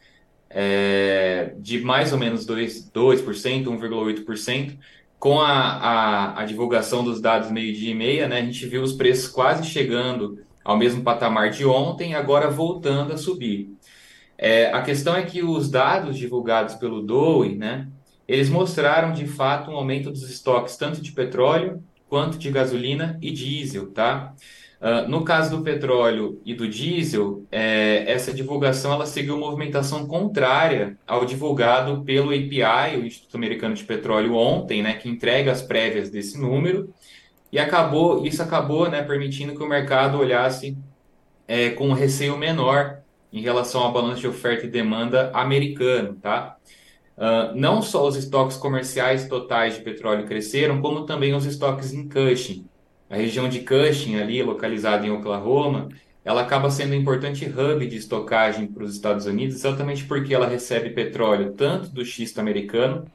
é, 0.48 1.54
de 1.58 1.80
mais 1.80 2.12
ou 2.12 2.18
menos 2.20 2.46
2%, 2.46 2.92
2% 2.92 3.64
1,8%. 3.64 4.78
Com 5.18 5.40
a, 5.40 5.50
a, 5.50 6.40
a, 6.42 6.44
divulgação 6.44 7.02
dos 7.02 7.20
dados 7.20 7.50
meio-dia 7.50 7.90
e 7.90 7.94
meia, 7.94 8.28
né, 8.28 8.38
a 8.38 8.44
gente 8.44 8.64
viu 8.64 8.82
os 8.82 8.92
preços 8.92 9.26
quase 9.26 9.64
chegando 9.64 10.38
ao 10.64 10.76
mesmo 10.76 11.02
patamar 11.02 11.50
de 11.50 11.64
ontem, 11.64 12.14
agora 12.14 12.48
voltando 12.48 13.12
a 13.12 13.18
subir. 13.18 13.76
É, 14.38 14.66
a 14.66 14.82
questão 14.82 15.16
é 15.16 15.22
que 15.22 15.42
os 15.42 15.70
dados 15.70 16.16
divulgados 16.16 16.74
pelo 16.74 17.02
DOE, 17.02 17.56
né, 17.56 17.88
eles 18.28 18.48
mostraram 18.48 19.12
de 19.12 19.26
fato 19.26 19.70
um 19.70 19.76
aumento 19.76 20.10
dos 20.10 20.28
estoques 20.28 20.76
tanto 20.76 21.00
de 21.00 21.12
petróleo 21.12 21.82
quanto 22.08 22.38
de 22.38 22.50
gasolina 22.50 23.18
e 23.20 23.30
diesel, 23.30 23.90
tá? 23.92 24.34
Uh, 24.78 25.08
no 25.08 25.24
caso 25.24 25.56
do 25.56 25.62
petróleo 25.62 26.40
e 26.44 26.52
do 26.52 26.68
diesel, 26.68 27.46
é, 27.50 28.04
essa 28.12 28.30
divulgação 28.30 28.92
ela 28.92 29.06
seguiu 29.06 29.38
movimentação 29.38 30.06
contrária 30.06 30.98
ao 31.06 31.24
divulgado 31.24 32.04
pelo 32.04 32.28
API, 32.28 32.98
o 32.98 33.06
Instituto 33.06 33.36
Americano 33.36 33.74
de 33.74 33.82
Petróleo, 33.84 34.34
ontem, 34.34 34.82
né, 34.82 34.92
que 34.94 35.08
entrega 35.08 35.50
as 35.50 35.62
prévias 35.62 36.10
desse 36.10 36.38
número, 36.38 36.92
e 37.50 37.58
acabou, 37.58 38.26
isso 38.26 38.42
acabou 38.42 38.88
né, 38.90 39.02
permitindo 39.02 39.54
que 39.54 39.62
o 39.62 39.68
mercado 39.68 40.18
olhasse 40.18 40.76
é, 41.48 41.70
com 41.70 41.88
um 41.88 41.94
receio 41.94 42.36
menor 42.36 42.98
em 43.32 43.40
relação 43.40 43.82
ao 43.82 43.92
balanço 43.92 44.20
de 44.20 44.28
oferta 44.28 44.66
e 44.66 44.70
demanda 44.70 45.30
americano, 45.34 46.14
tá? 46.16 46.56
Uh, 47.16 47.54
não 47.54 47.80
só 47.80 48.06
os 48.06 48.16
estoques 48.16 48.56
comerciais 48.56 49.26
totais 49.26 49.76
de 49.76 49.82
petróleo 49.82 50.26
cresceram, 50.26 50.80
como 50.82 51.06
também 51.06 51.34
os 51.34 51.46
estoques 51.46 51.92
em 51.92 52.08
Cushing. 52.08 52.66
A 53.08 53.16
região 53.16 53.48
de 53.48 53.60
Cushing, 53.60 54.16
ali, 54.16 54.42
localizada 54.42 55.06
em 55.06 55.10
Oklahoma, 55.10 55.88
ela 56.24 56.42
acaba 56.42 56.70
sendo 56.70 56.90
um 56.90 56.96
importante 56.96 57.46
hub 57.46 57.86
de 57.86 57.96
estocagem 57.96 58.66
para 58.66 58.82
os 58.82 58.94
Estados 58.94 59.26
Unidos, 59.26 59.54
exatamente 59.54 60.04
porque 60.04 60.34
ela 60.34 60.46
recebe 60.46 60.90
petróleo 60.90 61.52
tanto 61.52 61.88
do 61.88 62.04
xisto 62.04 62.40
americano 62.40 63.06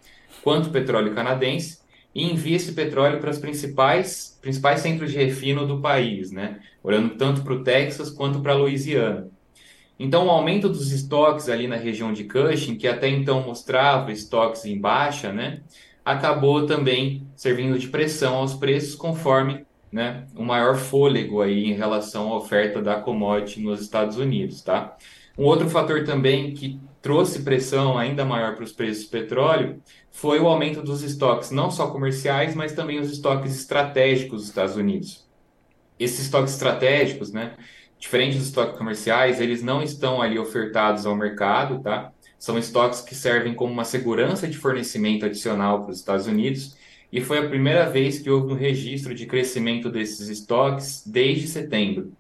quanto 0.41 0.70
petróleo 0.70 1.13
canadense 1.13 1.80
e 2.15 2.24
envia 2.24 2.56
esse 2.56 2.72
petróleo 2.74 3.20
para 3.20 3.30
os 3.30 3.38
principais, 3.38 4.38
principais 4.41 4.80
centros 4.80 5.12
de 5.12 5.18
refino 5.18 5.68
do 5.68 5.82
país, 5.82 6.32
né? 6.32 6.62
olhando 6.82 7.15
tanto 7.15 7.44
para 7.44 7.53
o 7.53 7.63
Texas 7.63 8.10
quanto 8.10 8.41
para 8.41 8.53
a 8.53 8.56
Louisiana. 8.56 9.30
Então, 10.03 10.25
o 10.25 10.31
aumento 10.31 10.67
dos 10.67 10.91
estoques 10.91 11.48
ali 11.48 11.67
na 11.67 11.75
região 11.75 12.12
de 12.12 12.24
Cushing, 12.24 12.75
que 12.75 12.88
até 12.88 13.08
então 13.08 13.43
mostrava 13.43 14.12
estoques 14.12 14.65
em 14.65 14.81
baixa, 14.81 15.31
né, 15.31 15.62
acabou 16.03 16.65
também 16.65 17.27
servindo 17.36 17.77
de 17.77 17.88
pressão 17.88 18.38
aos 18.38 18.55
preços 18.55 18.96
conforme 18.96 19.63
né, 19.91 20.25
um 20.36 20.43
maior 20.43 20.75
fôlego 20.75 21.39
aí 21.39 21.65
em 21.65 21.74
relação 21.74 22.34
à 22.34 22.38
oferta 22.38 22.81
da 22.81 22.96
commodity 22.96 23.62
nos 23.62 23.79
Estados 23.79 24.17
Unidos, 24.17 24.63
tá? 24.63 24.98
Um 25.38 25.43
outro 25.43 25.70
fator 25.70 26.03
também 26.03 26.55
que 26.55 26.79
trouxe 27.00 27.43
pressão 27.43 27.96
ainda 27.96 28.25
maior 28.25 28.55
para 28.55 28.63
os 28.63 28.72
preços 28.72 29.03
do 29.03 29.12
petróleo 29.12 29.84
foi 30.10 30.39
o 30.39 30.48
aumento 30.48 30.81
dos 30.81 31.03
estoques, 31.03 31.51
não 31.51 31.70
só 31.70 31.91
comerciais, 31.91 32.55
mas 32.55 32.74
também 32.74 33.00
os 33.00 33.12
estoques 33.12 33.55
estratégicos 33.55 34.39
dos 34.39 34.50
Estados 34.50 34.75
Unidos. 34.75 35.29
Esses 36.00 36.22
estoques 36.22 36.53
estratégicos, 36.53 37.31
né, 37.31 37.53
diferente 38.01 38.36
dos 38.36 38.48
estoques 38.48 38.77
comerciais, 38.77 39.39
eles 39.39 39.62
não 39.62 39.81
estão 39.84 40.22
ali 40.22 40.39
ofertados 40.39 41.05
ao 41.05 41.15
mercado, 41.15 41.79
tá? 41.81 42.12
São 42.38 42.58
estoques 42.58 43.01
que 43.01 43.13
servem 43.13 43.53
como 43.53 43.72
uma 43.72 43.86
segurança 43.86 44.48
de 44.48 44.58
fornecimento 44.58 45.24
adicional 45.24 45.84
para 45.84 45.91
os 45.91 46.00
Estados 46.00 46.25
Unidos 46.25 46.75
e 47.13 47.22
foi 47.22 47.38
a 47.38 47.48
primeira 47.48 47.88
vez 47.88 48.17
que 48.17 48.29
houve 48.29 48.53
um 48.53 48.58
registro 48.58 49.13
de 49.13 49.27
crescimento 49.27 49.88
desses 49.88 50.29
estoques 50.29 51.03
desde 51.05 51.48
setembro. 51.48 52.12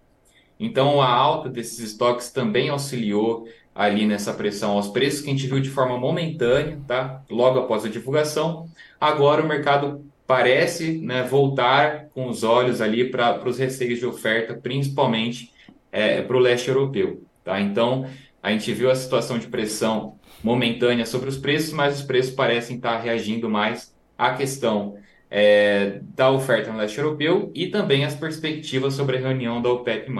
Então, 0.59 1.01
a 1.01 1.09
alta 1.09 1.49
desses 1.49 1.79
estoques 1.79 2.29
também 2.29 2.69
auxiliou 2.69 3.47
ali 3.73 4.05
nessa 4.05 4.33
pressão 4.33 4.73
aos 4.73 4.89
preços 4.89 5.21
que 5.21 5.29
a 5.29 5.33
gente 5.33 5.47
viu 5.47 5.59
de 5.59 5.69
forma 5.69 5.97
momentânea, 5.97 6.79
tá? 6.87 7.23
Logo 7.27 7.57
após 7.57 7.83
a 7.83 7.89
divulgação. 7.89 8.69
Agora 8.99 9.41
o 9.41 9.47
mercado 9.47 10.05
parece 10.27 10.99
né, 10.99 11.23
voltar 11.23 12.05
com 12.13 12.27
os 12.27 12.43
olhos 12.43 12.81
ali 12.81 13.09
para 13.09 13.43
os 13.49 13.57
receios 13.57 13.97
de 13.97 14.05
oferta, 14.05 14.53
principalmente 14.53 15.51
é, 15.91 16.21
para 16.21 16.37
o 16.37 16.39
leste 16.39 16.69
europeu, 16.69 17.23
tá? 17.43 17.59
Então, 17.59 18.07
a 18.41 18.51
gente 18.51 18.73
viu 18.73 18.89
a 18.89 18.95
situação 18.95 19.37
de 19.37 19.47
pressão 19.47 20.19
momentânea 20.43 21.05
sobre 21.05 21.29
os 21.29 21.37
preços, 21.37 21.73
mas 21.73 21.99
os 21.99 22.05
preços 22.05 22.33
parecem 22.33 22.77
estar 22.77 22.99
reagindo 22.99 23.49
mais 23.49 23.93
a 24.17 24.33
questão 24.33 24.97
é, 25.29 25.99
da 26.15 26.29
oferta 26.31 26.71
no 26.71 26.77
leste 26.77 26.97
europeu 26.97 27.51
e 27.53 27.67
também 27.67 28.03
as 28.03 28.15
perspectivas 28.15 28.93
sobre 28.93 29.17
a 29.17 29.19
reunião 29.19 29.61
da 29.61 29.69
OPEP+. 29.69 30.11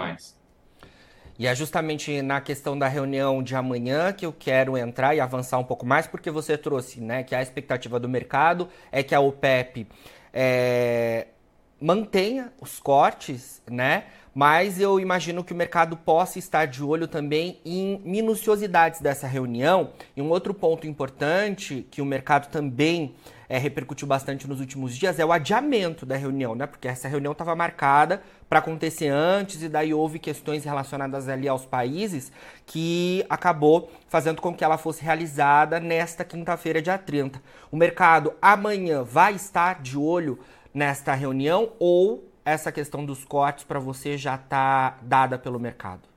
E 1.38 1.46
é 1.46 1.54
justamente 1.54 2.22
na 2.22 2.40
questão 2.40 2.78
da 2.78 2.86
reunião 2.86 3.42
de 3.42 3.56
amanhã 3.56 4.12
que 4.12 4.24
eu 4.24 4.32
quero 4.32 4.76
entrar 4.76 5.14
e 5.14 5.20
avançar 5.20 5.58
um 5.58 5.64
pouco 5.64 5.84
mais, 5.84 6.06
porque 6.06 6.30
você 6.30 6.56
trouxe 6.56 7.00
né, 7.00 7.22
que 7.22 7.34
a 7.34 7.42
expectativa 7.42 7.98
do 7.98 8.08
mercado 8.08 8.68
é 8.90 9.02
que 9.02 9.14
a 9.14 9.20
OPEP 9.20 9.88
é, 10.32 11.26
mantenha 11.80 12.52
os 12.60 12.78
cortes, 12.78 13.60
né? 13.68 14.04
Mas 14.34 14.80
eu 14.80 14.98
imagino 14.98 15.44
que 15.44 15.52
o 15.52 15.56
mercado 15.56 15.96
possa 15.96 16.38
estar 16.38 16.66
de 16.66 16.82
olho 16.82 17.06
também 17.06 17.60
em 17.64 18.00
minuciosidades 18.04 19.00
dessa 19.00 19.26
reunião. 19.26 19.90
E 20.16 20.22
um 20.22 20.30
outro 20.30 20.54
ponto 20.54 20.86
importante 20.86 21.86
que 21.90 22.00
o 22.00 22.06
mercado 22.06 22.50
também 22.50 23.14
é, 23.52 23.58
repercutiu 23.58 24.08
bastante 24.08 24.48
nos 24.48 24.60
últimos 24.60 24.96
dias 24.96 25.18
é 25.18 25.24
o 25.26 25.30
adiamento 25.30 26.06
da 26.06 26.16
reunião, 26.16 26.54
né? 26.54 26.66
Porque 26.66 26.88
essa 26.88 27.06
reunião 27.06 27.32
estava 27.32 27.54
marcada 27.54 28.22
para 28.48 28.60
acontecer 28.60 29.08
antes 29.08 29.62
e 29.62 29.68
daí 29.68 29.92
houve 29.92 30.18
questões 30.18 30.64
relacionadas 30.64 31.28
ali 31.28 31.46
aos 31.46 31.66
países 31.66 32.32
que 32.64 33.22
acabou 33.28 33.90
fazendo 34.08 34.40
com 34.40 34.54
que 34.54 34.64
ela 34.64 34.78
fosse 34.78 35.04
realizada 35.04 35.78
nesta 35.78 36.24
quinta-feira, 36.24 36.80
dia 36.80 36.96
30. 36.96 37.42
O 37.70 37.76
mercado 37.76 38.32
amanhã 38.40 39.02
vai 39.02 39.34
estar 39.34 39.82
de 39.82 39.98
olho 39.98 40.38
nesta 40.72 41.12
reunião 41.12 41.72
ou 41.78 42.31
essa 42.44 42.72
questão 42.72 43.04
dos 43.04 43.24
cortes 43.24 43.64
para 43.64 43.78
você 43.78 44.16
já 44.16 44.34
está 44.34 44.98
dada 45.02 45.38
pelo 45.38 45.58
mercado? 45.60 46.08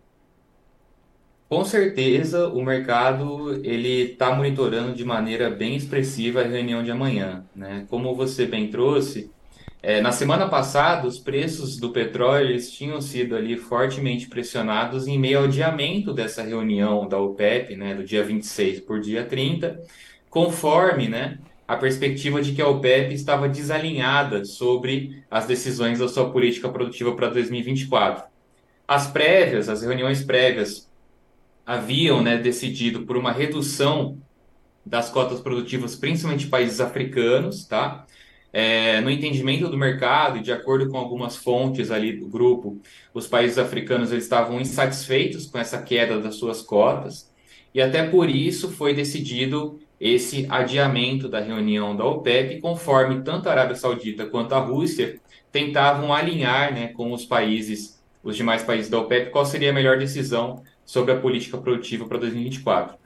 Com 1.47 1.63
certeza, 1.63 2.47
o 2.49 2.63
mercado 2.63 3.53
ele 3.63 4.13
está 4.13 4.33
monitorando 4.35 4.93
de 4.95 5.05
maneira 5.05 5.49
bem 5.49 5.75
expressiva 5.75 6.41
a 6.41 6.43
reunião 6.43 6.83
de 6.83 6.89
amanhã, 6.91 7.45
né? 7.55 7.85
Como 7.87 8.15
você 8.15 8.47
bem 8.47 8.69
trouxe, 8.71 9.31
é, 9.87 10.01
na 10.01 10.11
semana 10.11 10.49
passada 10.49 11.07
os 11.07 11.19
preços 11.19 11.77
do 11.77 11.91
petróleo 11.91 12.49
eles 12.49 12.71
tinham 12.71 12.99
sido 12.99 13.35
ali 13.35 13.55
fortemente 13.55 14.27
pressionados 14.27 15.07
em 15.07 15.19
meio 15.19 15.37
ao 15.37 15.43
adiamento 15.45 16.11
dessa 16.11 16.41
reunião 16.41 17.07
da 17.07 17.19
OPEP, 17.19 17.75
né, 17.75 17.93
do 17.93 18.03
dia 18.03 18.23
26 18.23 18.79
por 18.79 18.99
dia 18.99 19.23
30, 19.23 19.79
conforme, 20.27 21.07
né, 21.07 21.37
a 21.67 21.75
perspectiva 21.75 22.41
de 22.41 22.53
que 22.53 22.61
a 22.61 22.67
OPEP 22.67 23.13
estava 23.13 23.49
desalinhada 23.49 24.45
sobre 24.45 25.23
as 25.29 25.47
decisões 25.47 25.99
da 25.99 26.07
sua 26.07 26.29
política 26.31 26.69
produtiva 26.69 27.15
para 27.15 27.29
2024. 27.29 28.23
As 28.87 29.07
prévias, 29.07 29.67
as 29.67 29.81
reuniões 29.81 30.23
prévias 30.23 30.89
haviam 31.65 32.21
né, 32.21 32.37
decidido 32.37 33.01
por 33.05 33.17
uma 33.17 33.31
redução 33.31 34.21
das 34.85 35.09
cotas 35.09 35.39
produtivas, 35.39 35.95
principalmente 35.95 36.47
países 36.47 36.79
africanos, 36.79 37.65
tá? 37.65 38.05
É, 38.53 39.01
no 39.01 39.09
entendimento 39.09 39.67
do 39.67 39.77
mercado 39.77 40.37
e 40.37 40.41
de 40.41 40.51
acordo 40.51 40.87
com 40.87 40.97
algumas 40.97 41.35
fontes 41.35 41.91
ali 41.91 42.13
do 42.13 42.27
grupo, 42.27 42.79
os 43.13 43.27
países 43.27 43.57
africanos 43.57 44.11
eles 44.11 44.23
estavam 44.23 44.61
insatisfeitos 44.61 45.47
com 45.47 45.57
essa 45.57 45.81
queda 45.81 46.21
das 46.21 46.35
suas 46.35 46.61
cotas 46.61 47.29
e 47.73 47.81
até 47.81 48.07
por 48.07 48.29
isso 48.29 48.71
foi 48.71 48.93
decidido 48.93 49.77
esse 49.99 50.45
adiamento 50.49 51.29
da 51.29 51.39
reunião 51.39 51.95
da 51.95 52.05
OPEP, 52.05 52.59
conforme 52.59 53.21
tanto 53.23 53.47
a 53.47 53.51
Arábia 53.51 53.75
Saudita 53.75 54.25
quanto 54.25 54.53
a 54.53 54.59
Rússia 54.59 55.19
tentavam 55.51 56.13
alinhar 56.13 56.73
né, 56.73 56.87
com 56.89 57.13
os 57.13 57.25
países, 57.25 58.01
os 58.23 58.35
demais 58.35 58.63
países 58.63 58.89
da 58.89 58.99
OPEP, 58.99 59.31
qual 59.31 59.45
seria 59.45 59.69
a 59.69 59.73
melhor 59.73 59.97
decisão 59.97 60.61
sobre 60.85 61.13
a 61.13 61.19
política 61.19 61.57
produtiva 61.57 62.05
para 62.05 62.17
2024. 62.17 62.97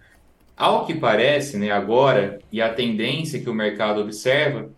Ao 0.57 0.85
que 0.85 0.93
parece, 0.95 1.57
né, 1.57 1.71
agora, 1.71 2.39
e 2.51 2.61
a 2.61 2.73
tendência 2.73 3.39
que 3.39 3.49
o 3.49 3.53
mercado 3.53 4.01
observa, 4.01 4.69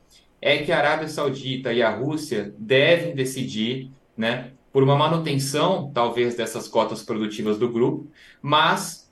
é 0.41 0.57
que 0.57 0.71
a 0.71 0.77
Arábia 0.77 1.07
Saudita 1.07 1.71
e 1.71 1.81
a 1.81 1.89
Rússia 1.89 2.53
devem 2.57 3.15
decidir 3.15 3.89
né, 4.17 4.51
por 4.71 4.83
uma 4.83 4.95
manutenção, 4.95 5.91
talvez, 5.93 6.35
dessas 6.35 6.67
cotas 6.67 7.03
produtivas 7.03 7.57
do 7.57 7.69
grupo, 7.69 8.07
mas 8.41 9.10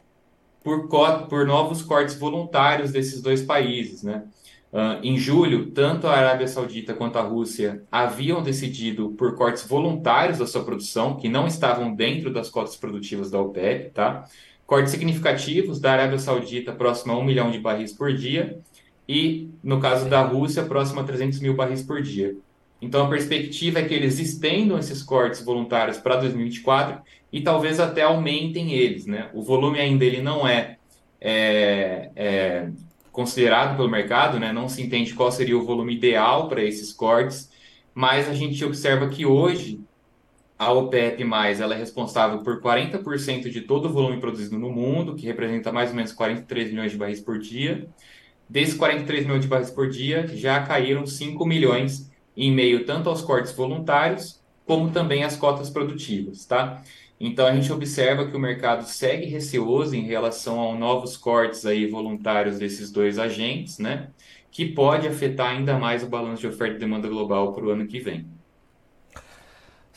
por, 0.63 0.87
por 1.27 1.45
novos 1.45 1.81
cortes 1.81 2.15
voluntários 2.15 2.91
desses 2.91 3.21
dois 3.21 3.41
países. 3.41 4.03
Né? 4.03 4.23
Uh, 4.71 5.01
em 5.01 5.17
julho, 5.17 5.71
tanto 5.71 6.05
a 6.05 6.13
Arábia 6.13 6.47
Saudita 6.47 6.93
quanto 6.93 7.17
a 7.17 7.23
Rússia 7.23 7.83
haviam 7.91 8.43
decidido 8.43 9.09
por 9.17 9.35
cortes 9.35 9.65
voluntários 9.65 10.37
da 10.37 10.45
sua 10.45 10.63
produção, 10.63 11.15
que 11.15 11.27
não 11.27 11.47
estavam 11.47 11.95
dentro 11.95 12.31
das 12.31 12.49
cotas 12.49 12.75
produtivas 12.75 13.31
da 13.31 13.39
OPEP, 13.39 13.89
tá? 13.91 14.25
Cortes 14.67 14.91
significativos 14.91 15.79
da 15.79 15.93
Arábia 15.93 16.19
Saudita 16.19 16.71
próximo 16.71 17.13
a 17.13 17.17
1 17.17 17.23
milhão 17.23 17.49
de 17.49 17.57
barris 17.57 17.91
por 17.91 18.13
dia 18.13 18.59
e, 19.07 19.49
no 19.63 19.79
caso 19.79 20.07
da 20.07 20.21
Rússia, 20.21 20.61
próximo 20.61 20.99
a 20.99 21.03
300 21.03 21.39
mil 21.39 21.55
barris 21.55 21.81
por 21.81 22.03
dia. 22.03 22.35
Então, 22.79 23.07
a 23.07 23.09
perspectiva 23.09 23.79
é 23.79 23.83
que 23.83 23.93
eles 23.93 24.19
estendam 24.19 24.77
esses 24.77 25.01
cortes 25.01 25.43
voluntários 25.43 25.97
para 25.97 26.17
2024 26.17 27.01
e 27.31 27.41
talvez 27.41 27.79
até 27.79 28.01
aumentem 28.01 28.73
eles, 28.73 29.05
né? 29.05 29.29
O 29.33 29.41
volume 29.41 29.79
ainda 29.79 30.03
ele 30.03 30.21
não 30.21 30.47
é, 30.47 30.77
é, 31.21 32.09
é 32.15 32.69
considerado 33.11 33.75
pelo 33.75 33.89
mercado, 33.89 34.39
né? 34.39 34.51
Não 34.51 34.67
se 34.67 34.81
entende 34.81 35.13
qual 35.13 35.31
seria 35.31 35.57
o 35.57 35.65
volume 35.65 35.95
ideal 35.95 36.47
para 36.47 36.63
esses 36.63 36.93
cortes, 36.93 37.51
mas 37.93 38.29
a 38.29 38.33
gente 38.33 38.63
observa 38.63 39.09
que 39.09 39.25
hoje 39.25 39.79
a 40.59 40.73
OPEP+, 40.73 41.23
ela 41.23 41.73
é 41.73 41.77
responsável 41.77 42.39
por 42.39 42.61
40% 42.61 43.49
de 43.49 43.61
todo 43.61 43.85
o 43.85 43.93
volume 43.93 44.19
produzido 44.19 44.59
no 44.59 44.69
mundo, 44.69 45.15
que 45.15 45.25
representa 45.25 45.71
mais 45.71 45.91
ou 45.91 45.95
menos 45.95 46.11
43 46.11 46.71
milhões 46.71 46.91
de 46.91 46.97
barris 46.97 47.21
por 47.21 47.39
dia. 47.39 47.87
Desses 48.49 48.73
43 48.73 49.23
milhões 49.25 49.41
de 49.41 49.47
barris 49.47 49.71
por 49.71 49.89
dia, 49.89 50.27
já 50.27 50.61
caíram 50.61 51.05
5 51.05 51.45
milhões 51.45 52.11
em 52.35 52.51
meio 52.51 52.85
tanto 52.85 53.07
aos 53.07 53.21
cortes 53.21 53.53
voluntários, 53.53 54.41
como 54.65 54.91
também 54.91 55.23
às 55.23 55.37
cotas 55.37 55.69
produtivas, 55.69 56.45
tá? 56.45 56.83
Então 57.19 57.45
a 57.47 57.53
gente 57.53 57.71
observa 57.71 58.29
que 58.29 58.35
o 58.35 58.39
mercado 58.39 58.85
segue 58.85 59.25
receoso 59.25 59.95
em 59.95 60.03
relação 60.05 60.71
a 60.71 60.75
novos 60.77 61.17
cortes 61.17 61.65
aí 61.65 61.85
voluntários 61.89 62.57
desses 62.57 62.91
dois 62.91 63.19
agentes, 63.19 63.77
né? 63.77 64.13
Que 64.51 64.65
pode 64.73 65.07
afetar 65.07 65.51
ainda 65.55 65.77
mais 65.77 66.03
o 66.03 66.09
balanço 66.09 66.41
de 66.41 66.47
oferta 66.47 66.75
e 66.77 66.79
demanda 66.79 67.09
global 67.09 67.53
para 67.53 67.65
o 67.65 67.69
ano 67.71 67.87
que 67.87 67.99
vem. 67.99 68.38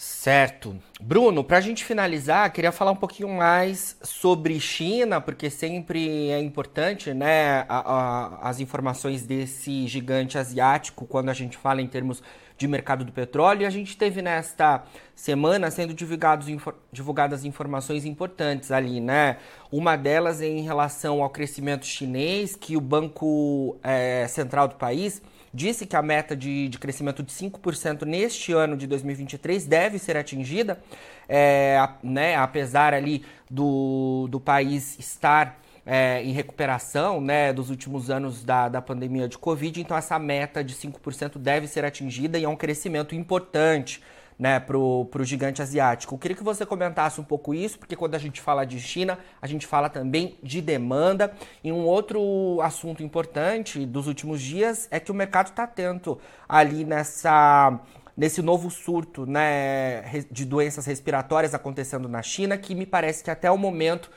Certo. 0.05 0.77
Bruno, 1.01 1.45
para 1.45 1.59
a 1.59 1.61
gente 1.61 1.85
finalizar, 1.85 2.53
queria 2.53 2.73
falar 2.73 2.91
um 2.91 2.97
pouquinho 2.97 3.29
mais 3.29 3.97
sobre 4.03 4.59
China, 4.59 5.21
porque 5.21 5.49
sempre 5.49 6.29
é 6.29 6.41
importante 6.41 7.15
né, 7.15 7.65
a, 7.69 7.79
a, 7.79 8.49
as 8.49 8.59
informações 8.59 9.25
desse 9.25 9.87
gigante 9.87 10.37
asiático 10.37 11.07
quando 11.07 11.29
a 11.29 11.33
gente 11.33 11.57
fala 11.57 11.81
em 11.81 11.87
termos 11.87 12.21
de 12.59 12.67
mercado 12.67 13.05
do 13.05 13.13
petróleo. 13.13 13.63
E 13.63 13.65
a 13.65 13.71
gente 13.71 13.97
teve 13.97 14.21
nesta 14.21 14.83
semana 15.15 15.71
sendo 15.71 15.95
divulgados, 15.95 16.49
divulgadas 16.91 17.45
informações 17.45 18.05
importantes 18.05 18.73
ali, 18.73 19.01
né? 19.01 19.37
Uma 19.71 19.95
delas 19.95 20.43
é 20.43 20.49
em 20.49 20.63
relação 20.63 21.23
ao 21.23 21.31
crescimento 21.31 21.87
chinês, 21.87 22.57
que 22.57 22.77
o 22.77 22.81
Banco 22.81 23.79
é, 23.85 24.27
Central 24.27 24.67
do 24.67 24.75
país 24.75 25.23
disse 25.53 25.87
que 25.87 25.95
a 25.95 26.03
meta 26.03 26.37
de, 26.37 26.69
de 26.69 26.79
crescimento 26.79 27.23
de 27.23 27.33
5% 27.33 28.03
neste 28.05 28.53
ano 28.53 28.77
de 28.77 28.87
2023 28.87 29.67
deve 29.67 29.99
ser 29.99 30.17
atingida, 30.17 30.81
é, 31.29 31.77
né, 32.03 32.37
apesar 32.37 32.95
ali 32.95 33.25
do, 33.51 34.29
do 34.31 34.41
país 34.41 34.99
estar 34.99 35.61
é, 35.85 36.23
em 36.23 36.33
recuperação 36.33 37.21
né, 37.21 37.53
dos 37.53 37.71
últimos 37.71 38.11
anos 38.11 38.45
da, 38.45 38.69
da 38.69 38.81
pandemia 38.81 39.29
de 39.29 39.37
Covid, 39.37 39.81
então 39.81 39.97
essa 39.97 40.19
meta 40.19 40.63
de 40.63 40.75
5% 40.75 41.39
deve 41.39 41.67
ser 41.67 41.85
atingida 41.85 42.39
e 42.39 42.45
é 42.45 42.49
um 42.49 42.57
crescimento 42.57 43.15
importante 43.15 44.01
né, 44.43 44.59
para 44.59 44.77
o 44.77 45.09
gigante 45.23 45.63
asiático. 45.63 46.17
Eu 46.17 46.19
queria 46.19 46.37
que 46.37 46.43
você 46.43 46.67
comentasse 46.67 47.21
um 47.21 47.25
pouco 47.25 47.55
isso, 47.55 47.79
porque 47.79 47.95
quando 47.95 48.17
a 48.17 48.19
gente 48.19 48.41
fala 48.41 48.65
de 48.65 48.81
China, 48.81 49.17
a 49.41 49.47
gente 49.47 49.69
fala 49.69 49.89
também 49.89 50.37
de 50.43 50.61
demanda. 50.61 51.33
E 51.63 51.71
um 51.71 51.87
outro 51.87 52.59
assunto 52.61 53.05
importante 53.05 53.87
dos 53.87 54.09
últimos 54.09 54.43
dias 54.43 54.89
é 54.91 54.99
que 54.99 55.13
o 55.13 55.15
mercado 55.15 55.51
está 55.51 55.63
atento 55.63 56.19
ali 56.49 56.85
nessa 56.85 57.79
nesse 58.17 58.43
novo 58.43 58.69
surto 58.69 59.25
né, 59.25 60.03
de 60.29 60.45
doenças 60.45 60.87
respiratórias 60.87 61.55
acontecendo 61.55 62.09
na 62.09 62.21
China, 62.21 62.59
que 62.59 62.75
me 62.75 62.85
parece 62.85 63.23
que 63.23 63.31
até 63.31 63.49
o 63.49 63.57
momento 63.57 64.11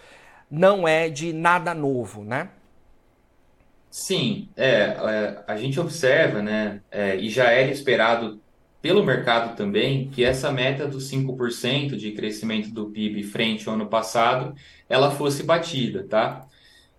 não 0.49 0.87
é 0.87 1.07
de 1.07 1.31
nada 1.31 1.73
novo, 1.75 2.23
né? 2.23 2.49
Sim, 3.91 4.49
é, 4.57 4.97
é 4.97 5.43
a 5.47 5.55
gente 5.55 5.79
observa, 5.79 6.41
né, 6.41 6.81
é, 6.91 7.15
e 7.15 7.29
já 7.29 7.51
era 7.51 7.71
esperado 7.71 8.41
pelo 8.85 9.03
mercado 9.03 9.55
também 9.55 10.09
que 10.09 10.23
essa 10.23 10.51
meta 10.51 10.85
dos 10.85 11.09
5% 11.11 11.95
de 11.95 12.11
crescimento 12.11 12.69
do 12.69 12.85
PIB 12.91 13.23
frente 13.23 13.67
ao 13.67 13.73
ano 13.73 13.87
passado, 13.87 14.53
ela 14.87 15.09
fosse 15.09 15.41
batida, 15.41 16.05
tá? 16.07 16.45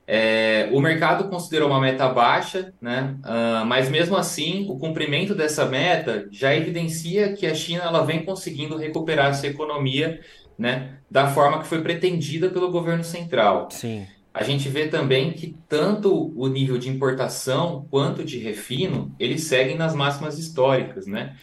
É, 0.04 0.68
o 0.72 0.80
mercado 0.80 1.28
considerou 1.28 1.68
uma 1.68 1.78
meta 1.78 2.08
baixa, 2.08 2.74
né? 2.80 3.14
Uh, 3.20 3.64
mas 3.66 3.88
mesmo 3.88 4.16
assim, 4.16 4.66
o 4.68 4.76
cumprimento 4.80 5.32
dessa 5.32 5.64
meta 5.64 6.26
já 6.32 6.52
evidencia 6.52 7.34
que 7.34 7.46
a 7.46 7.54
China 7.54 7.84
ela 7.84 8.04
vem 8.04 8.24
conseguindo 8.24 8.76
recuperar 8.76 9.32
sua 9.36 9.50
economia, 9.50 10.20
né? 10.58 10.98
Da 11.08 11.28
forma 11.28 11.60
que 11.60 11.68
foi 11.68 11.82
pretendida 11.82 12.50
pelo 12.50 12.72
governo 12.72 13.04
central. 13.04 13.68
Sim. 13.70 14.08
A 14.34 14.42
gente 14.42 14.68
vê 14.68 14.88
também 14.88 15.30
que 15.30 15.56
tanto 15.68 16.32
o 16.36 16.48
nível 16.48 16.78
de 16.78 16.90
importação 16.90 17.86
quanto 17.88 18.24
de 18.24 18.38
refino, 18.38 19.14
eles 19.20 19.44
seguem 19.44 19.76
nas 19.76 19.94
máximas 19.94 20.36
históricas, 20.36 21.06
né? 21.06 21.36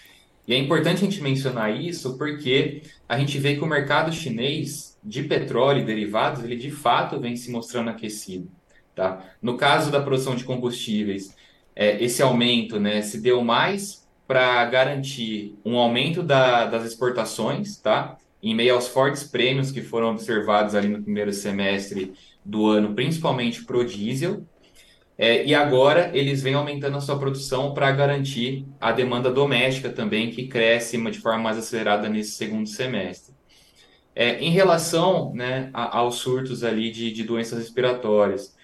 E 0.48 0.54
é 0.54 0.58
importante 0.58 0.98
a 0.98 1.10
gente 1.10 1.22
mencionar 1.22 1.74
isso 1.76 2.18
porque 2.18 2.82
a 3.08 3.18
gente 3.18 3.38
vê 3.38 3.56
que 3.56 3.64
o 3.64 3.68
mercado 3.68 4.12
chinês 4.12 4.98
de 5.04 5.24
petróleo 5.24 5.82
e 5.82 5.86
derivados, 5.86 6.44
ele 6.44 6.56
de 6.56 6.72
fato 6.72 7.20
vem 7.20 7.36
se 7.36 7.52
mostrando 7.52 7.90
aquecido. 7.90 8.50
Tá? 8.94 9.24
No 9.42 9.58
caso 9.58 9.92
da 9.92 10.02
produção 10.02 10.36
de 10.36 10.44
combustíveis, 10.44 11.36
é, 11.76 12.04
esse 12.04 12.22
aumento 12.22 12.80
né, 12.80 13.02
se 13.02 13.20
deu 13.20 13.44
mais 13.44 14.08
para 14.28 14.64
garantir 14.66 15.56
um 15.66 15.78
aumento 15.78 16.22
da, 16.22 16.66
das 16.66 16.86
exportações, 16.86 17.78
tá? 17.78 18.18
em 18.42 18.54
meio 18.54 18.76
aos 18.76 18.88
fortes 18.88 19.24
prêmios 19.24 19.72
que 19.72 19.82
foram 19.82 20.12
observados 20.12 20.76
ali 20.76 20.90
no 20.90 21.02
primeiro 21.02 21.32
semestre 21.32 22.14
do 22.44 22.68
ano, 22.68 22.94
principalmente 22.94 23.64
para 23.64 23.78
o 23.78 23.86
diesel, 23.86 24.46
é, 25.17 25.45
e 25.45 25.54
agora 25.54 26.10
eles 26.13 26.41
vêm 26.41 26.56
aumentando 26.56 26.97
a 26.97 27.02
sua 27.02 27.19
produção 27.19 27.73
para 27.73 27.91
garantir 27.91 28.65
a 28.82 28.91
demanda 28.91 29.32
doméstica 29.32 29.89
também, 29.89 30.32
que 30.32 30.47
cresce 30.47 30.97
de 31.12 31.19
forma 31.19 31.39
mais 31.39 31.58
acelerada 31.58 32.10
nesse 32.10 32.32
segundo 32.32 32.67
semestre. 32.67 33.34
É, 34.15 34.39
em 34.39 34.49
relação 34.52 35.34
né, 35.34 35.69
a, 35.73 35.97
aos 35.97 36.15
surtos 36.15 36.63
ali 36.63 36.91
de, 36.91 37.12
de 37.12 37.23
doenças 37.23 37.60
respiratórias, 37.60 38.56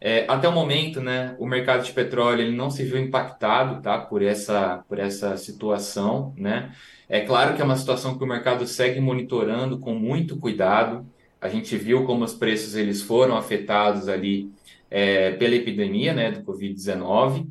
é, 0.00 0.26
até 0.28 0.46
o 0.46 0.52
momento, 0.52 1.00
né, 1.00 1.34
o 1.38 1.46
mercado 1.46 1.82
de 1.82 1.92
petróleo 1.92 2.42
ele 2.42 2.54
não 2.54 2.70
se 2.70 2.84
viu 2.84 2.98
impactado 2.98 3.80
tá, 3.80 3.98
por, 3.98 4.22
essa, 4.22 4.84
por 4.86 4.98
essa 4.98 5.36
situação. 5.38 6.34
Né? 6.36 6.70
É 7.08 7.20
claro 7.20 7.54
que 7.54 7.62
é 7.62 7.64
uma 7.64 7.76
situação 7.76 8.16
que 8.18 8.24
o 8.24 8.26
mercado 8.26 8.66
segue 8.66 9.00
monitorando 9.00 9.78
com 9.78 9.94
muito 9.94 10.36
cuidado. 10.36 11.06
A 11.40 11.48
gente 11.48 11.76
viu 11.76 12.04
como 12.04 12.24
os 12.24 12.34
preços 12.34 12.74
eles 12.74 13.00
foram 13.00 13.36
afetados 13.36 14.08
ali 14.08 14.50
é, 14.90 15.32
pela 15.32 15.54
epidemia 15.54 16.12
né, 16.12 16.30
do 16.30 16.42
Covid-19, 16.42 17.48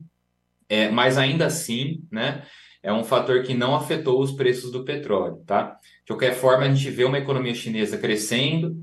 é, 0.70 0.90
mas 0.90 1.18
ainda 1.18 1.46
assim, 1.46 2.02
né, 2.12 2.44
é 2.82 2.92
um 2.92 3.04
fator 3.04 3.44
que 3.44 3.54
não 3.54 3.76
afetou 3.76 4.22
os 4.22 4.32
preços 4.32 4.72
do 4.72 4.84
petróleo, 4.84 5.42
tá? 5.46 5.78
De 6.06 6.08
qualquer 6.08 6.34
forma, 6.36 6.66
a 6.66 6.74
gente 6.74 6.90
vê 6.90 7.06
uma 7.06 7.18
economia 7.18 7.54
chinesa 7.54 7.98
crescendo, 7.98 8.76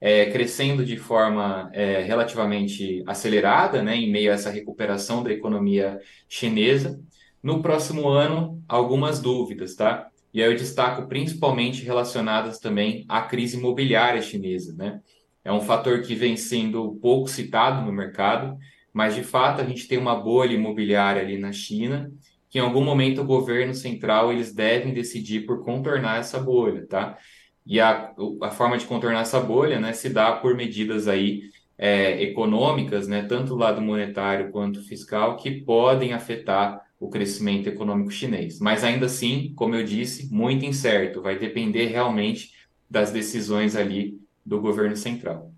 é, 0.00 0.26
crescendo 0.26 0.84
de 0.84 0.96
forma 0.96 1.68
é, 1.72 2.02
relativamente 2.02 3.02
acelerada, 3.06 3.82
né, 3.82 3.96
em 3.96 4.10
meio 4.10 4.30
a 4.30 4.34
essa 4.34 4.50
recuperação 4.50 5.22
da 5.22 5.32
economia 5.32 5.98
chinesa. 6.28 7.00
No 7.42 7.60
próximo 7.62 8.08
ano, 8.08 8.62
algumas 8.68 9.20
dúvidas, 9.20 9.74
tá? 9.74 10.08
E 10.32 10.42
aí 10.42 10.50
eu 10.50 10.56
destaco 10.56 11.08
principalmente 11.08 11.84
relacionadas 11.84 12.58
também 12.58 13.04
à 13.08 13.22
crise 13.22 13.56
imobiliária 13.56 14.22
chinesa, 14.22 14.74
né? 14.76 15.00
É 15.44 15.52
um 15.52 15.60
fator 15.60 16.02
que 16.02 16.14
vem 16.14 16.36
sendo 16.36 16.98
pouco 17.00 17.28
citado 17.28 17.84
no 17.84 17.92
mercado, 17.92 18.56
mas 18.92 19.14
de 19.14 19.22
fato 19.22 19.60
a 19.60 19.64
gente 19.64 19.86
tem 19.86 19.98
uma 19.98 20.14
bolha 20.14 20.54
imobiliária 20.54 21.22
ali 21.22 21.38
na 21.38 21.52
China, 21.52 22.12
que 22.50 22.58
em 22.58 22.62
algum 22.62 22.82
momento 22.82 23.20
o 23.20 23.26
governo 23.26 23.74
central 23.74 24.32
eles 24.32 24.54
devem 24.54 24.92
decidir 24.92 25.46
por 25.46 25.64
contornar 25.64 26.18
essa 26.18 26.40
bolha, 26.40 26.86
tá? 26.86 27.18
E 27.66 27.78
a, 27.80 28.12
a 28.42 28.50
forma 28.50 28.78
de 28.78 28.86
contornar 28.86 29.20
essa 29.20 29.38
bolha, 29.38 29.78
né, 29.78 29.92
se 29.92 30.08
dá 30.08 30.32
por 30.32 30.54
medidas 30.54 31.06
aí 31.06 31.42
é, 31.76 32.22
econômicas, 32.22 33.06
né, 33.06 33.22
tanto 33.22 33.48
do 33.48 33.56
lado 33.56 33.80
monetário 33.80 34.50
quanto 34.50 34.82
fiscal, 34.82 35.36
que 35.36 35.50
podem 35.62 36.14
afetar 36.14 36.80
o 36.98 37.08
crescimento 37.08 37.68
econômico 37.68 38.10
chinês. 38.10 38.58
Mas 38.58 38.82
ainda 38.82 39.06
assim, 39.06 39.52
como 39.54 39.74
eu 39.74 39.84
disse, 39.84 40.32
muito 40.32 40.64
incerto, 40.64 41.22
vai 41.22 41.38
depender 41.38 41.86
realmente 41.86 42.52
das 42.90 43.12
decisões 43.12 43.76
ali 43.76 44.18
do 44.48 44.60
governo 44.60 44.96
central. 44.96 45.52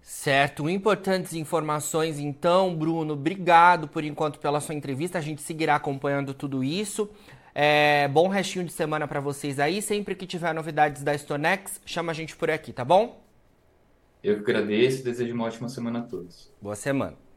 Certo, 0.00 0.68
importantes 0.68 1.34
informações 1.34 2.18
então, 2.18 2.74
Bruno. 2.74 3.14
Obrigado 3.14 3.88
por 3.88 4.04
enquanto 4.04 4.38
pela 4.38 4.60
sua 4.60 4.74
entrevista. 4.74 5.18
A 5.18 5.20
gente 5.20 5.42
seguirá 5.42 5.76
acompanhando 5.76 6.32
tudo 6.32 6.62
isso. 6.62 7.10
É, 7.54 8.06
bom 8.08 8.28
restinho 8.28 8.64
de 8.64 8.72
semana 8.72 9.08
para 9.08 9.20
vocês 9.20 9.58
aí. 9.58 9.82
Sempre 9.82 10.14
que 10.14 10.26
tiver 10.26 10.54
novidades 10.54 11.02
da 11.02 11.16
Stonex, 11.16 11.80
chama 11.84 12.12
a 12.12 12.14
gente 12.14 12.36
por 12.36 12.50
aqui, 12.50 12.72
tá 12.72 12.84
bom? 12.84 13.20
Eu 14.22 14.36
que 14.36 14.50
agradeço 14.50 15.00
e 15.00 15.04
desejo 15.04 15.34
uma 15.34 15.44
ótima 15.44 15.68
semana 15.68 16.00
a 16.00 16.02
todos. 16.02 16.52
Boa 16.60 16.76
semana. 16.76 17.29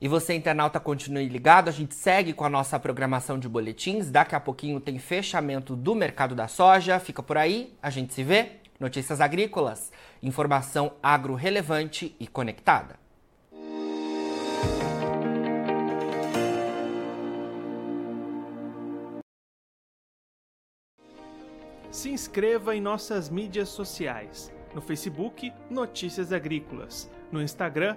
E 0.00 0.06
você, 0.06 0.34
internauta, 0.34 0.78
continue 0.78 1.28
ligado. 1.28 1.68
A 1.68 1.72
gente 1.72 1.94
segue 1.94 2.32
com 2.32 2.44
a 2.44 2.48
nossa 2.48 2.78
programação 2.78 3.36
de 3.36 3.48
boletins. 3.48 4.10
Daqui 4.10 4.34
a 4.34 4.40
pouquinho 4.40 4.78
tem 4.78 4.96
fechamento 4.98 5.74
do 5.74 5.92
mercado 5.94 6.36
da 6.36 6.46
soja. 6.46 7.00
Fica 7.00 7.20
por 7.20 7.36
aí, 7.36 7.76
a 7.82 7.90
gente 7.90 8.14
se 8.14 8.22
vê. 8.22 8.52
Notícias 8.78 9.20
agrícolas, 9.20 9.90
informação 10.22 10.92
agro 11.02 11.34
relevante 11.34 12.14
e 12.20 12.28
conectada. 12.28 12.96
Se 21.90 22.08
inscreva 22.08 22.76
em 22.76 22.80
nossas 22.80 23.28
mídias 23.28 23.68
sociais. 23.68 24.52
No 24.72 24.80
Facebook, 24.80 25.52
Notícias 25.68 26.32
Agrícolas. 26.32 27.10
No 27.32 27.42
Instagram, 27.42 27.96